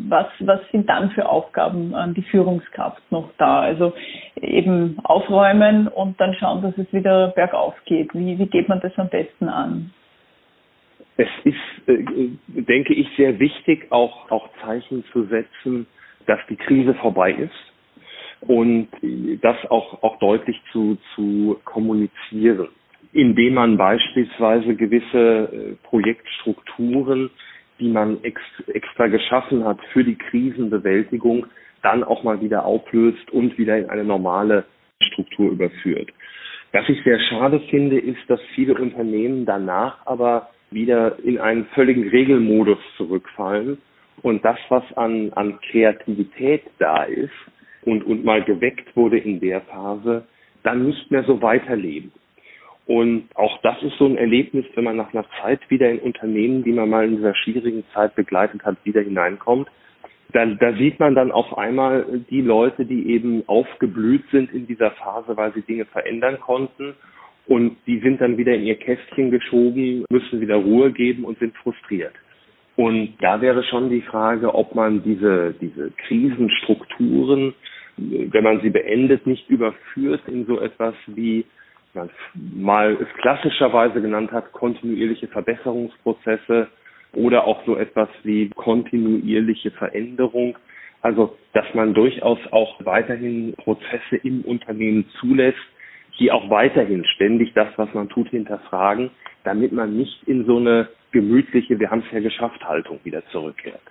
was, 0.10 0.28
was 0.40 0.60
sind 0.72 0.90
dann 0.90 1.10
für 1.12 1.28
Aufgaben 1.28 1.96
an 1.96 2.14
die 2.14 2.22
Führungskraft 2.22 3.02
noch 3.12 3.30
da? 3.38 3.62
Also 3.62 3.94
eben 4.36 4.98
aufräumen 5.04 5.88
und 5.88 6.20
dann 6.20 6.34
schauen, 6.36 6.62
dass 6.62 6.78
es 6.78 6.92
wieder 6.92 7.30
bergauf 7.30 7.76
geht. 7.86 8.14
Wie, 8.14 8.38
wie 8.38 8.46
geht 8.46 8.68
man 8.68 8.82
das 8.82 8.92
am 8.98 9.10
besten 9.10 9.48
an? 9.48 9.92
Es 11.16 11.30
ist, 11.44 11.88
äh, 11.88 12.04
denke 12.48 12.94
ich, 12.94 13.08
sehr 13.16 13.40
wichtig, 13.40 13.88
auch, 13.92 14.30
auch 14.32 14.50
Zeichen 14.64 15.06
zu 15.14 15.24
setzen, 15.26 15.88
dass 16.26 16.40
die 16.50 16.56
Krise 16.56 16.94
vorbei 16.96 17.32
ist 17.32 18.48
und 18.48 18.90
das 19.42 19.56
auch, 19.70 20.04
auch 20.04 20.18
deutlich 20.20 20.60
zu, 20.72 20.98
zu 21.16 21.60
kommunizieren 21.64 22.70
indem 23.14 23.54
man 23.54 23.78
beispielsweise 23.78 24.76
gewisse 24.76 25.50
äh, 25.52 25.88
Projektstrukturen, 25.88 27.30
die 27.80 27.90
man 27.90 28.24
ex, 28.24 28.42
extra 28.68 29.08
geschaffen 29.08 29.64
hat 29.64 29.80
für 29.94 30.04
die 30.04 30.16
Krisenbewältigung, 30.16 31.46
dann 31.84 32.04
auch 32.04 32.24
mal 32.24 32.42
wieder 32.42 32.66
auflöst 32.66 33.30
und 33.32 33.58
wieder 33.58 33.78
in 33.78 33.90
eine 33.90 34.04
normale 34.04 34.66
Struktur 35.02 35.52
überführt. 35.52 36.10
Was 36.72 36.90
ich 36.90 37.04
sehr 37.04 37.20
schade 37.20 37.60
finde, 37.70 38.00
ist, 38.00 38.22
dass 38.28 38.40
viele 38.56 38.74
Unternehmen 38.74 39.46
danach 39.46 40.06
aber 40.06 40.50
wieder 40.72 41.20
in 41.24 41.38
einen 41.38 41.66
völligen 41.76 42.08
Regelmodus 42.10 42.80
zurückfallen 42.98 43.78
und 44.24 44.44
das, 44.44 44.58
was 44.70 44.84
an, 44.96 45.32
an 45.34 45.60
Kreativität 45.70 46.64
da 46.80 47.04
ist 47.04 47.32
und, 47.84 48.04
und 48.04 48.24
mal 48.24 48.44
geweckt 48.44 48.96
wurde 48.96 49.20
in 49.20 49.40
der 49.40 49.62
Phase, 49.62 50.26
dann 50.64 50.88
nicht 50.88 51.12
mehr 51.12 51.24
so 51.26 51.42
weiterleben. 51.42 52.12
Und 52.86 53.30
auch 53.36 53.62
das 53.62 53.82
ist 53.82 53.98
so 53.98 54.06
ein 54.06 54.18
Erlebnis, 54.18 54.66
wenn 54.76 54.84
man 54.84 54.98
nach 54.98 55.14
einer 55.14 55.26
Zeit 55.42 55.62
wieder 55.70 55.90
in 55.90 56.00
Unternehmen, 56.00 56.64
die 56.64 56.74
man 56.74 56.90
mal 56.90 57.06
in 57.06 57.16
dieser 57.16 57.36
schwierigen 57.36 57.86
Zeit 57.94 58.16
begleitet 58.16 58.64
hat, 58.66 58.78
wieder 58.84 59.02
hineinkommt. 59.02 59.70
Da, 60.34 60.46
da 60.46 60.74
sieht 60.74 61.00
man 61.00 61.16
dann 61.16 61.32
auf 61.32 61.58
einmal 61.58 62.22
die 62.30 62.42
Leute, 62.42 62.86
die 62.86 63.12
eben 63.12 63.44
aufgeblüht 63.48 64.24
sind 64.32 64.52
in 64.52 64.68
dieser 64.68 64.92
Phase, 64.92 65.38
weil 65.38 65.54
sie 65.54 65.62
Dinge 65.62 65.86
verändern 65.86 66.40
konnten. 66.40 66.96
Und 67.46 67.78
die 67.88 68.00
sind 68.00 68.20
dann 68.20 68.38
wieder 68.38 68.54
in 68.54 68.64
ihr 68.64 68.76
Kästchen 68.76 69.32
geschoben, 69.32 70.06
müssen 70.10 70.42
wieder 70.42 70.56
Ruhe 70.56 70.92
geben 70.92 71.24
und 71.24 71.40
sind 71.40 71.56
frustriert. 71.58 72.14
Und 72.76 73.16
da 73.20 73.40
wäre 73.42 73.64
schon 73.64 73.90
die 73.90 74.02
Frage, 74.02 74.56
ob 74.56 74.76
man 74.76 75.04
diese, 75.04 75.54
diese 75.62 75.92
Krisenstrukturen, 76.08 77.54
wenn 77.98 78.44
man 78.44 78.62
sie 78.62 78.72
beendet, 78.72 79.28
nicht 79.28 79.48
überführt 79.50 80.22
in 80.28 80.46
so 80.46 80.60
etwas 80.60 80.96
wie 81.08 81.46
man 81.94 82.10
mal 82.34 82.98
es 83.00 83.08
klassischerweise 83.22 84.02
genannt 84.02 84.32
hat, 84.32 84.52
kontinuierliche 84.52 85.28
Verbesserungsprozesse 85.28 86.68
oder 87.14 87.46
auch 87.46 87.66
so 87.66 87.78
etwas 87.78 88.10
wie 88.24 88.50
kontinuierliche 88.50 89.72
Veränderung. 89.72 90.58
Also, 91.02 91.38
dass 91.54 91.66
man 91.74 91.94
durchaus 91.94 92.40
auch 92.52 92.84
weiterhin 92.86 93.54
Prozesse 93.58 94.16
im 94.24 94.42
Unternehmen 94.42 95.06
zulässt, 95.20 95.58
die 96.20 96.32
auch 96.32 96.50
weiterhin 96.50 97.06
ständig 97.06 97.54
das, 97.54 97.68
was 97.76 97.94
man 97.94 98.10
tut, 98.10 98.30
hinterfragen, 98.30 99.12
damit 99.44 99.72
man 99.74 99.98
nicht 99.98 100.24
in 100.28 100.46
so 100.46 100.58
eine 100.58 100.88
gemütliche, 101.12 101.80
wir 101.80 101.92
haben 101.92 102.04
es 102.08 102.12
ja 102.12 102.20
geschafft, 102.20 102.64
Haltung 102.68 103.00
wieder 103.04 103.26
zurückkehrt. 103.28 103.82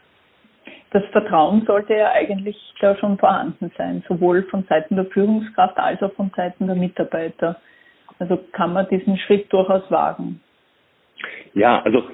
Das 0.91 1.05
Vertrauen 1.07 1.65
sollte 1.67 1.95
ja 1.95 2.13
eigentlich 2.13 2.57
da 2.81 2.97
schon 2.97 3.19
vorhanden 3.19 3.73
sein, 3.79 4.05
sowohl 4.07 4.43
von 4.45 4.65
Seiten 4.65 4.97
der 4.97 5.07
Führungskraft 5.07 5.79
als 5.79 6.03
auch 6.03 6.13
von 6.13 6.31
Seiten 6.37 6.67
der 6.67 6.77
Mitarbeiter. 6.77 7.57
Also 8.23 8.39
kann 8.53 8.73
man 8.73 8.89
diesen 8.89 9.17
Schritt 9.19 9.53
durchaus 9.53 9.91
wagen. 9.91 10.41
Ja, 11.55 11.83
also 11.83 12.05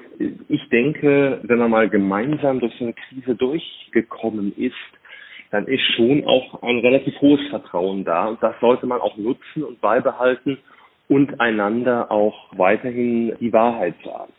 ich 0.47 0.67
denke, 0.69 1.39
wenn 1.43 1.59
man 1.59 1.69
mal 1.69 1.87
gemeinsam 1.87 2.59
durch 2.59 2.73
so 2.79 2.85
eine 2.85 2.95
Krise 2.95 3.35
durchgekommen 3.35 4.51
ist, 4.57 4.73
dann 5.51 5.67
ist 5.67 5.83
schon 5.95 6.25
auch 6.25 6.63
ein 6.63 6.79
relativ 6.79 7.13
hohes 7.21 7.47
Vertrauen 7.51 8.05
da. 8.05 8.29
Und 8.29 8.41
das 8.41 8.55
sollte 8.59 8.87
man 8.87 9.01
auch 9.01 9.17
nutzen 9.17 9.63
und 9.63 9.81
beibehalten 9.81 10.57
und 11.07 11.39
einander 11.39 12.11
auch 12.11 12.57
weiterhin 12.57 13.35
die 13.39 13.53
Wahrheit 13.53 13.93
sagen. 14.03 14.33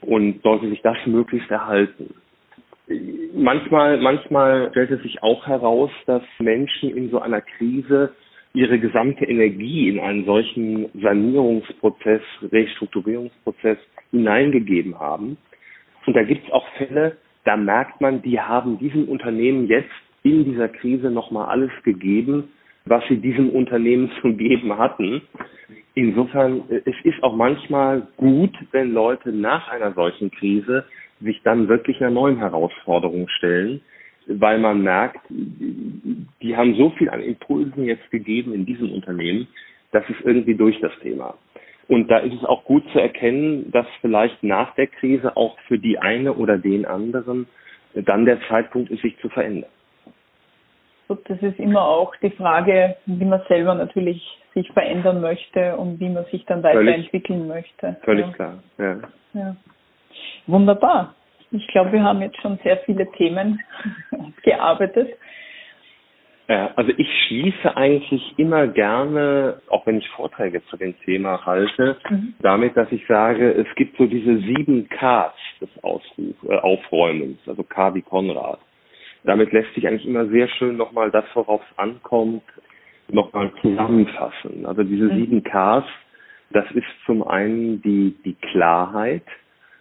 Und 0.00 0.40
sollte 0.42 0.70
sich 0.70 0.80
das 0.80 0.96
möglichst 1.04 1.50
erhalten. 1.50 2.14
Manchmal, 3.34 3.98
manchmal 3.98 4.70
stellt 4.70 4.92
es 4.92 5.02
sich 5.02 5.22
auch 5.22 5.46
heraus, 5.46 5.90
dass 6.06 6.22
Menschen 6.38 6.96
in 6.96 7.10
so 7.10 7.20
einer 7.20 7.42
Krise 7.42 8.14
ihre 8.52 8.78
gesamte 8.78 9.24
Energie 9.24 9.88
in 9.88 10.00
einen 10.00 10.24
solchen 10.24 10.88
Sanierungsprozess, 11.00 12.22
Restrukturierungsprozess 12.50 13.78
hineingegeben 14.10 14.98
haben. 14.98 15.36
Und 16.06 16.16
da 16.16 16.22
gibt 16.22 16.46
es 16.46 16.52
auch 16.52 16.66
Fälle, 16.76 17.16
da 17.44 17.56
merkt 17.56 18.00
man, 18.00 18.22
die 18.22 18.40
haben 18.40 18.78
diesem 18.78 19.08
Unternehmen 19.08 19.66
jetzt 19.66 19.90
in 20.22 20.44
dieser 20.44 20.68
Krise 20.68 21.10
nochmal 21.10 21.46
alles 21.46 21.70
gegeben, 21.84 22.50
was 22.84 23.04
sie 23.08 23.18
diesem 23.18 23.50
Unternehmen 23.50 24.10
zu 24.20 24.34
geben 24.34 24.76
hatten. 24.76 25.22
Insofern, 25.94 26.62
äh, 26.70 26.82
es 26.84 26.96
ist 27.04 27.22
auch 27.22 27.36
manchmal 27.36 28.08
gut, 28.16 28.54
wenn 28.72 28.92
Leute 28.92 29.32
nach 29.32 29.68
einer 29.68 29.92
solchen 29.92 30.30
Krise 30.30 30.84
sich 31.20 31.40
dann 31.42 31.68
wirklich 31.68 32.00
einer 32.00 32.10
neuen 32.10 32.38
Herausforderung 32.38 33.28
stellen 33.28 33.80
weil 34.38 34.58
man 34.58 34.82
merkt, 34.82 35.20
die 35.28 36.56
haben 36.56 36.74
so 36.74 36.90
viel 36.90 37.10
an 37.10 37.20
Impulsen 37.20 37.84
jetzt 37.84 38.10
gegeben 38.10 38.54
in 38.54 38.66
diesem 38.66 38.92
Unternehmen, 38.92 39.48
das 39.92 40.08
ist 40.08 40.20
irgendwie 40.22 40.54
durch 40.54 40.78
das 40.80 40.92
Thema. 41.02 41.34
Und 41.88 42.08
da 42.08 42.18
ist 42.18 42.34
es 42.34 42.44
auch 42.44 42.64
gut 42.64 42.84
zu 42.92 43.00
erkennen, 43.00 43.72
dass 43.72 43.86
vielleicht 44.00 44.42
nach 44.44 44.74
der 44.76 44.86
Krise 44.86 45.36
auch 45.36 45.58
für 45.66 45.78
die 45.78 45.98
eine 45.98 46.34
oder 46.34 46.56
den 46.56 46.86
anderen 46.86 47.48
dann 47.94 48.24
der 48.24 48.40
Zeitpunkt 48.48 48.90
ist, 48.90 49.02
sich 49.02 49.18
zu 49.18 49.28
verändern. 49.28 49.70
Das 51.08 51.42
ist 51.42 51.58
immer 51.58 51.82
auch 51.82 52.14
die 52.22 52.30
Frage, 52.30 52.96
wie 53.06 53.24
man 53.24 53.42
selber 53.48 53.74
natürlich 53.74 54.22
sich 54.54 54.70
verändern 54.70 55.20
möchte 55.20 55.76
und 55.76 55.98
wie 55.98 56.08
man 56.08 56.24
sich 56.26 56.44
dann 56.46 56.62
weiterentwickeln 56.62 57.48
völlig, 57.48 57.64
möchte. 57.80 57.96
Völlig 58.04 58.26
ja. 58.26 58.32
klar, 58.32 58.62
ja. 58.78 58.96
ja. 59.34 59.56
Wunderbar. 60.46 61.16
Ich 61.52 61.66
glaube, 61.68 61.92
wir 61.92 62.02
haben 62.02 62.22
jetzt 62.22 62.40
schon 62.40 62.58
sehr 62.62 62.78
viele 62.78 63.10
Themen 63.12 63.60
gearbeitet. 64.42 65.16
Also 66.74 66.90
ich 66.96 67.08
schließe 67.26 67.76
eigentlich 67.76 68.34
immer 68.36 68.66
gerne, 68.66 69.60
auch 69.68 69.86
wenn 69.86 69.98
ich 69.98 70.08
Vorträge 70.08 70.64
zu 70.66 70.76
dem 70.76 70.98
Thema 71.02 71.46
halte, 71.46 71.96
mhm. 72.08 72.34
damit, 72.40 72.76
dass 72.76 72.90
ich 72.90 73.06
sage, 73.06 73.52
es 73.52 73.72
gibt 73.76 73.96
so 73.96 74.06
diese 74.06 74.38
sieben 74.38 74.88
Ks 74.88 75.32
des 75.60 75.68
Ausruf, 75.84 76.34
äh, 76.48 76.56
Aufräumens, 76.56 77.38
also 77.46 77.62
K 77.62 77.94
wie 77.94 78.02
Konrad. 78.02 78.58
Damit 79.22 79.52
lässt 79.52 79.72
sich 79.74 79.86
eigentlich 79.86 80.06
immer 80.06 80.26
sehr 80.26 80.48
schön 80.48 80.76
nochmal 80.76 81.12
das, 81.12 81.24
worauf 81.34 81.62
es 81.70 81.78
ankommt, 81.78 82.42
nochmal 83.08 83.52
zusammenfassen. 83.60 84.66
Also 84.66 84.82
diese 84.82 85.04
mhm. 85.04 85.16
sieben 85.18 85.44
Ks, 85.44 85.86
das 86.50 86.68
ist 86.72 86.86
zum 87.06 87.22
einen 87.22 87.80
die, 87.82 88.16
die 88.24 88.34
Klarheit, 88.34 89.22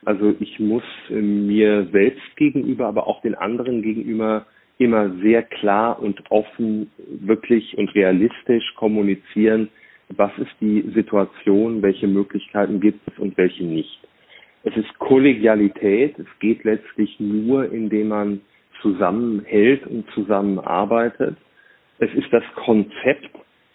also 0.09 0.33
ich 0.39 0.59
muss 0.59 0.81
äh, 1.11 1.21
mir 1.21 1.87
selbst 1.91 2.35
gegenüber, 2.35 2.87
aber 2.87 3.05
auch 3.05 3.21
den 3.21 3.35
anderen 3.35 3.83
gegenüber 3.83 4.47
immer 4.79 5.11
sehr 5.21 5.43
klar 5.43 6.01
und 6.01 6.19
offen, 6.31 6.89
wirklich 6.97 7.77
und 7.77 7.93
realistisch 7.93 8.73
kommunizieren, 8.75 9.69
was 10.15 10.31
ist 10.39 10.55
die 10.61 10.81
Situation, 10.95 11.83
welche 11.83 12.07
Möglichkeiten 12.07 12.79
gibt 12.79 13.07
es 13.07 13.19
und 13.19 13.37
welche 13.37 13.63
nicht. 13.63 13.99
Es 14.63 14.75
ist 14.75 14.97
Kollegialität, 14.97 16.17
es 16.17 16.39
geht 16.39 16.63
letztlich 16.63 17.19
nur, 17.19 17.71
indem 17.71 18.07
man 18.07 18.41
zusammenhält 18.81 19.85
und 19.85 20.09
zusammenarbeitet. 20.15 21.37
Es 21.99 22.11
ist 22.15 22.33
das 22.33 22.43
Konzept. 22.55 23.29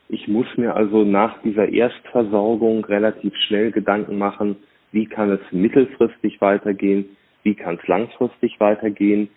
Ich 0.08 0.26
muss 0.26 0.48
mir 0.56 0.74
also 0.74 1.04
nach 1.04 1.40
dieser 1.42 1.68
Erstversorgung 1.68 2.84
relativ 2.86 3.32
schnell 3.46 3.70
Gedanken 3.70 4.18
machen, 4.18 4.56
wie 4.94 5.07
kann 5.07 5.30
es 5.30 5.40
mittelfristig 5.50 6.40
weitergehen, 6.40 7.04
wie 7.42 7.54
kann 7.54 7.78
es 7.83 7.88
langfristig 7.88 8.59
weitergehen. 8.61 9.28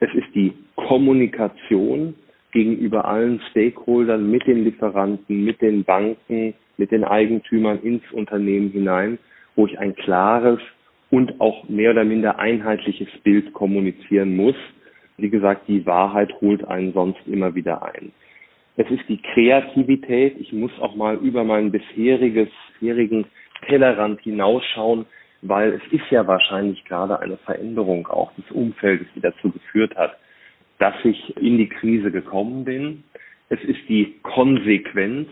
Es 0.00 0.12
ist 0.14 0.34
die 0.34 0.52
Kommunikation 0.74 2.14
gegenüber 2.50 3.04
allen 3.04 3.40
Stakeholdern, 3.50 4.30
mit 4.30 4.46
den 4.46 4.64
Lieferanten, 4.64 5.44
mit 5.44 5.60
den 5.60 5.84
Banken, 5.84 6.54
mit 6.78 6.90
den 6.90 7.04
Eigentümern 7.04 7.80
ins 7.82 8.02
Unternehmen 8.10 8.70
hinein, 8.70 9.18
wo 9.54 9.66
ich 9.66 9.78
ein 9.78 9.94
klares 9.94 10.58
und 11.10 11.40
auch 11.42 11.68
mehr 11.68 11.90
oder 11.90 12.04
minder 12.04 12.38
einheitliches 12.38 13.08
Bild 13.22 13.52
kommunizieren 13.52 14.34
muss. 14.34 14.56
Wie 15.18 15.28
gesagt, 15.28 15.68
die 15.68 15.84
Wahrheit 15.84 16.32
holt 16.40 16.64
einen 16.64 16.94
sonst 16.94 17.20
immer 17.26 17.54
wieder 17.54 17.82
ein. 17.82 18.12
Es 18.76 18.90
ist 18.90 19.06
die 19.08 19.20
Kreativität. 19.20 20.36
Ich 20.40 20.54
muss 20.54 20.72
auch 20.80 20.96
mal 20.96 21.16
über 21.16 21.44
meinen 21.44 21.70
bisheriges, 21.70 22.48
bisherigen 22.80 23.26
Tellerrand 23.62 24.20
hinausschauen, 24.20 25.06
weil 25.42 25.72
es 25.72 25.92
ist 25.92 26.10
ja 26.10 26.26
wahrscheinlich 26.26 26.84
gerade 26.84 27.18
eine 27.18 27.36
Veränderung 27.38 28.06
auch 28.06 28.32
des 28.34 28.50
Umfeldes, 28.50 29.06
die 29.14 29.20
dazu 29.20 29.50
geführt 29.50 29.96
hat, 29.96 30.16
dass 30.78 30.94
ich 31.04 31.36
in 31.36 31.58
die 31.58 31.68
Krise 31.68 32.10
gekommen 32.10 32.64
bin. 32.64 33.04
Es 33.48 33.62
ist 33.64 33.88
die 33.88 34.18
Konsequenz. 34.22 35.28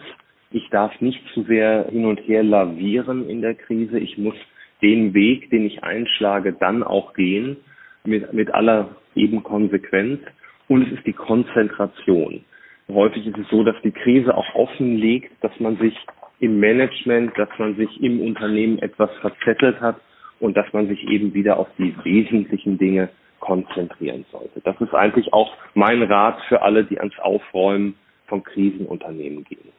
Ich 0.51 0.69
darf 0.71 1.01
nicht 1.01 1.21
zu 1.33 1.45
sehr 1.45 1.87
hin 1.91 2.05
und 2.05 2.19
her 2.27 2.43
lavieren 2.43 3.29
in 3.29 3.41
der 3.41 3.55
Krise. 3.55 3.99
Ich 3.99 4.19
muss 4.19 4.35
den 4.83 5.15
Weg, 5.15 5.51
den 5.51 5.67
ich 5.67 5.85
einschlage, 5.85 6.53
dann 6.53 6.83
auch 6.83 7.15
gehen 7.15 7.57
mit, 8.05 8.33
mit 8.33 8.53
aller 8.53 8.97
eben 9.15 9.43
Konsequenz. 9.43 10.21
Und 10.69 10.87
es 10.87 10.93
ist 10.93 11.07
die 11.07 11.13
Konzentration. 11.13 12.45
Häufig 12.89 13.27
ist 13.27 13.39
es 13.39 13.49
so, 13.49 13.63
dass 13.63 13.77
die 13.83 13.93
Krise 13.93 14.37
auch 14.37 14.55
offenlegt, 14.55 15.33
dass 15.41 15.53
man 15.61 15.77
sich 15.79 15.97
im 16.41 16.59
Management, 16.59 17.37
dass 17.39 17.49
man 17.59 17.77
sich 17.77 18.03
im 18.03 18.21
Unternehmen 18.21 18.79
etwas 18.79 19.11
verzettelt 19.21 19.81
hat 19.81 19.97
und 20.41 20.57
dass 20.57 20.73
man 20.73 20.89
sich 20.89 21.07
eben 21.09 21.35
wieder 21.35 21.59
auf 21.59 21.69
die 21.79 21.95
wesentlichen 22.03 22.79
Dinge 22.79 23.11
konzentrieren 23.41 24.25
sollte. 24.33 24.61
Das 24.65 24.81
ist 24.81 24.95
eigentlich 24.95 25.33
auch 25.33 25.53
mein 25.75 26.03
Rat 26.03 26.41
für 26.49 26.63
alle, 26.63 26.85
die 26.85 26.99
ans 26.99 27.19
Aufräumen 27.19 27.95
von 28.27 28.43
Krisenunternehmen 28.43 29.45
gehen. 29.45 29.73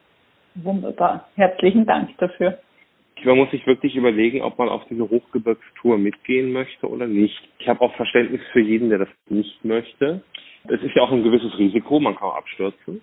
Wunderbar. 0.54 1.28
Herzlichen 1.36 1.86
Dank 1.86 2.10
dafür. 2.18 2.58
Man 3.24 3.38
muss 3.38 3.50
sich 3.50 3.66
wirklich 3.66 3.94
überlegen, 3.94 4.42
ob 4.42 4.58
man 4.58 4.68
auf 4.68 4.82
diese 4.90 5.08
Hochgebirgstour 5.08 5.96
mitgehen 5.96 6.52
möchte 6.52 6.88
oder 6.88 7.06
nicht. 7.06 7.40
Ich 7.58 7.68
habe 7.68 7.80
auch 7.80 7.94
Verständnis 7.94 8.40
für 8.52 8.60
jeden, 8.60 8.88
der 8.88 8.98
das 8.98 9.08
nicht 9.28 9.64
möchte. 9.64 10.22
Es 10.68 10.82
ist 10.82 10.94
ja 10.94 11.02
auch 11.02 11.12
ein 11.12 11.22
gewisses 11.22 11.56
Risiko, 11.56 12.00
man 12.00 12.16
kann 12.16 12.28
auch 12.28 12.36
abstürzen. 12.36 13.00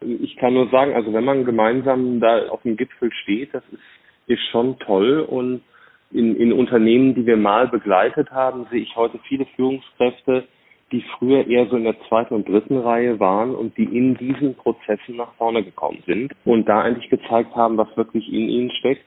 Ich 0.00 0.36
kann 0.36 0.54
nur 0.54 0.68
sagen, 0.68 0.94
also 0.94 1.12
wenn 1.12 1.24
man 1.24 1.44
gemeinsam 1.44 2.20
da 2.20 2.48
auf 2.48 2.62
dem 2.62 2.76
Gipfel 2.76 3.10
steht, 3.22 3.54
das 3.54 3.62
ist, 3.72 3.82
ist 4.26 4.42
schon 4.50 4.78
toll 4.78 5.20
und 5.20 5.62
in, 6.10 6.36
in 6.36 6.52
Unternehmen, 6.52 7.14
die 7.14 7.26
wir 7.26 7.36
mal 7.36 7.68
begleitet 7.68 8.30
haben, 8.30 8.66
sehe 8.70 8.80
ich 8.80 8.96
heute 8.96 9.18
viele 9.28 9.46
Führungskräfte, 9.56 10.44
die 10.90 11.04
früher 11.18 11.46
eher 11.46 11.66
so 11.66 11.76
in 11.76 11.84
der 11.84 12.00
zweiten 12.08 12.34
und 12.34 12.48
dritten 12.48 12.78
Reihe 12.78 13.20
waren 13.20 13.54
und 13.54 13.76
die 13.76 13.84
in 13.84 14.16
diesen 14.16 14.54
Prozessen 14.54 15.16
nach 15.16 15.34
vorne 15.34 15.62
gekommen 15.62 16.02
sind 16.06 16.32
und 16.44 16.66
da 16.66 16.80
eigentlich 16.80 17.10
gezeigt 17.10 17.54
haben, 17.54 17.76
was 17.76 17.94
wirklich 17.96 18.26
in 18.32 18.48
ihnen 18.48 18.70
steckt 18.70 19.04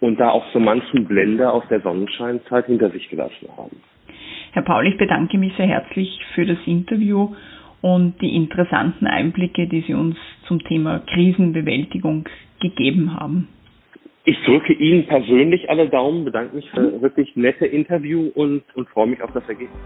und 0.00 0.20
da 0.20 0.30
auch 0.30 0.44
so 0.52 0.60
manchen 0.60 1.06
Blender 1.06 1.52
aus 1.52 1.64
der 1.70 1.80
Sonnenscheinzeit 1.80 2.66
hinter 2.66 2.90
sich 2.90 3.08
gelassen 3.08 3.48
haben. 3.56 3.80
Herr 4.52 4.62
Paul, 4.62 4.86
ich 4.86 4.96
bedanke 4.96 5.36
mich 5.38 5.52
sehr 5.56 5.66
herzlich 5.66 6.20
für 6.34 6.46
das 6.46 6.58
Interview 6.66 7.34
und 7.84 8.18
die 8.22 8.34
interessanten 8.34 9.06
Einblicke, 9.06 9.66
die 9.66 9.82
Sie 9.82 9.92
uns 9.92 10.16
zum 10.48 10.58
Thema 10.64 11.00
Krisenbewältigung 11.00 12.26
gegeben 12.58 13.14
haben. 13.14 13.48
Ich 14.24 14.42
drücke 14.46 14.72
Ihnen 14.72 15.04
persönlich 15.04 15.68
alle 15.68 15.90
Daumen, 15.90 16.24
bedanke 16.24 16.56
mich 16.56 16.70
für 16.70 17.02
wirklich 17.02 17.36
nette 17.36 17.66
Interview 17.66 18.30
und, 18.34 18.62
und 18.74 18.88
freue 18.88 19.08
mich 19.08 19.20
auf 19.20 19.32
das 19.34 19.46
Ergebnis. 19.50 19.76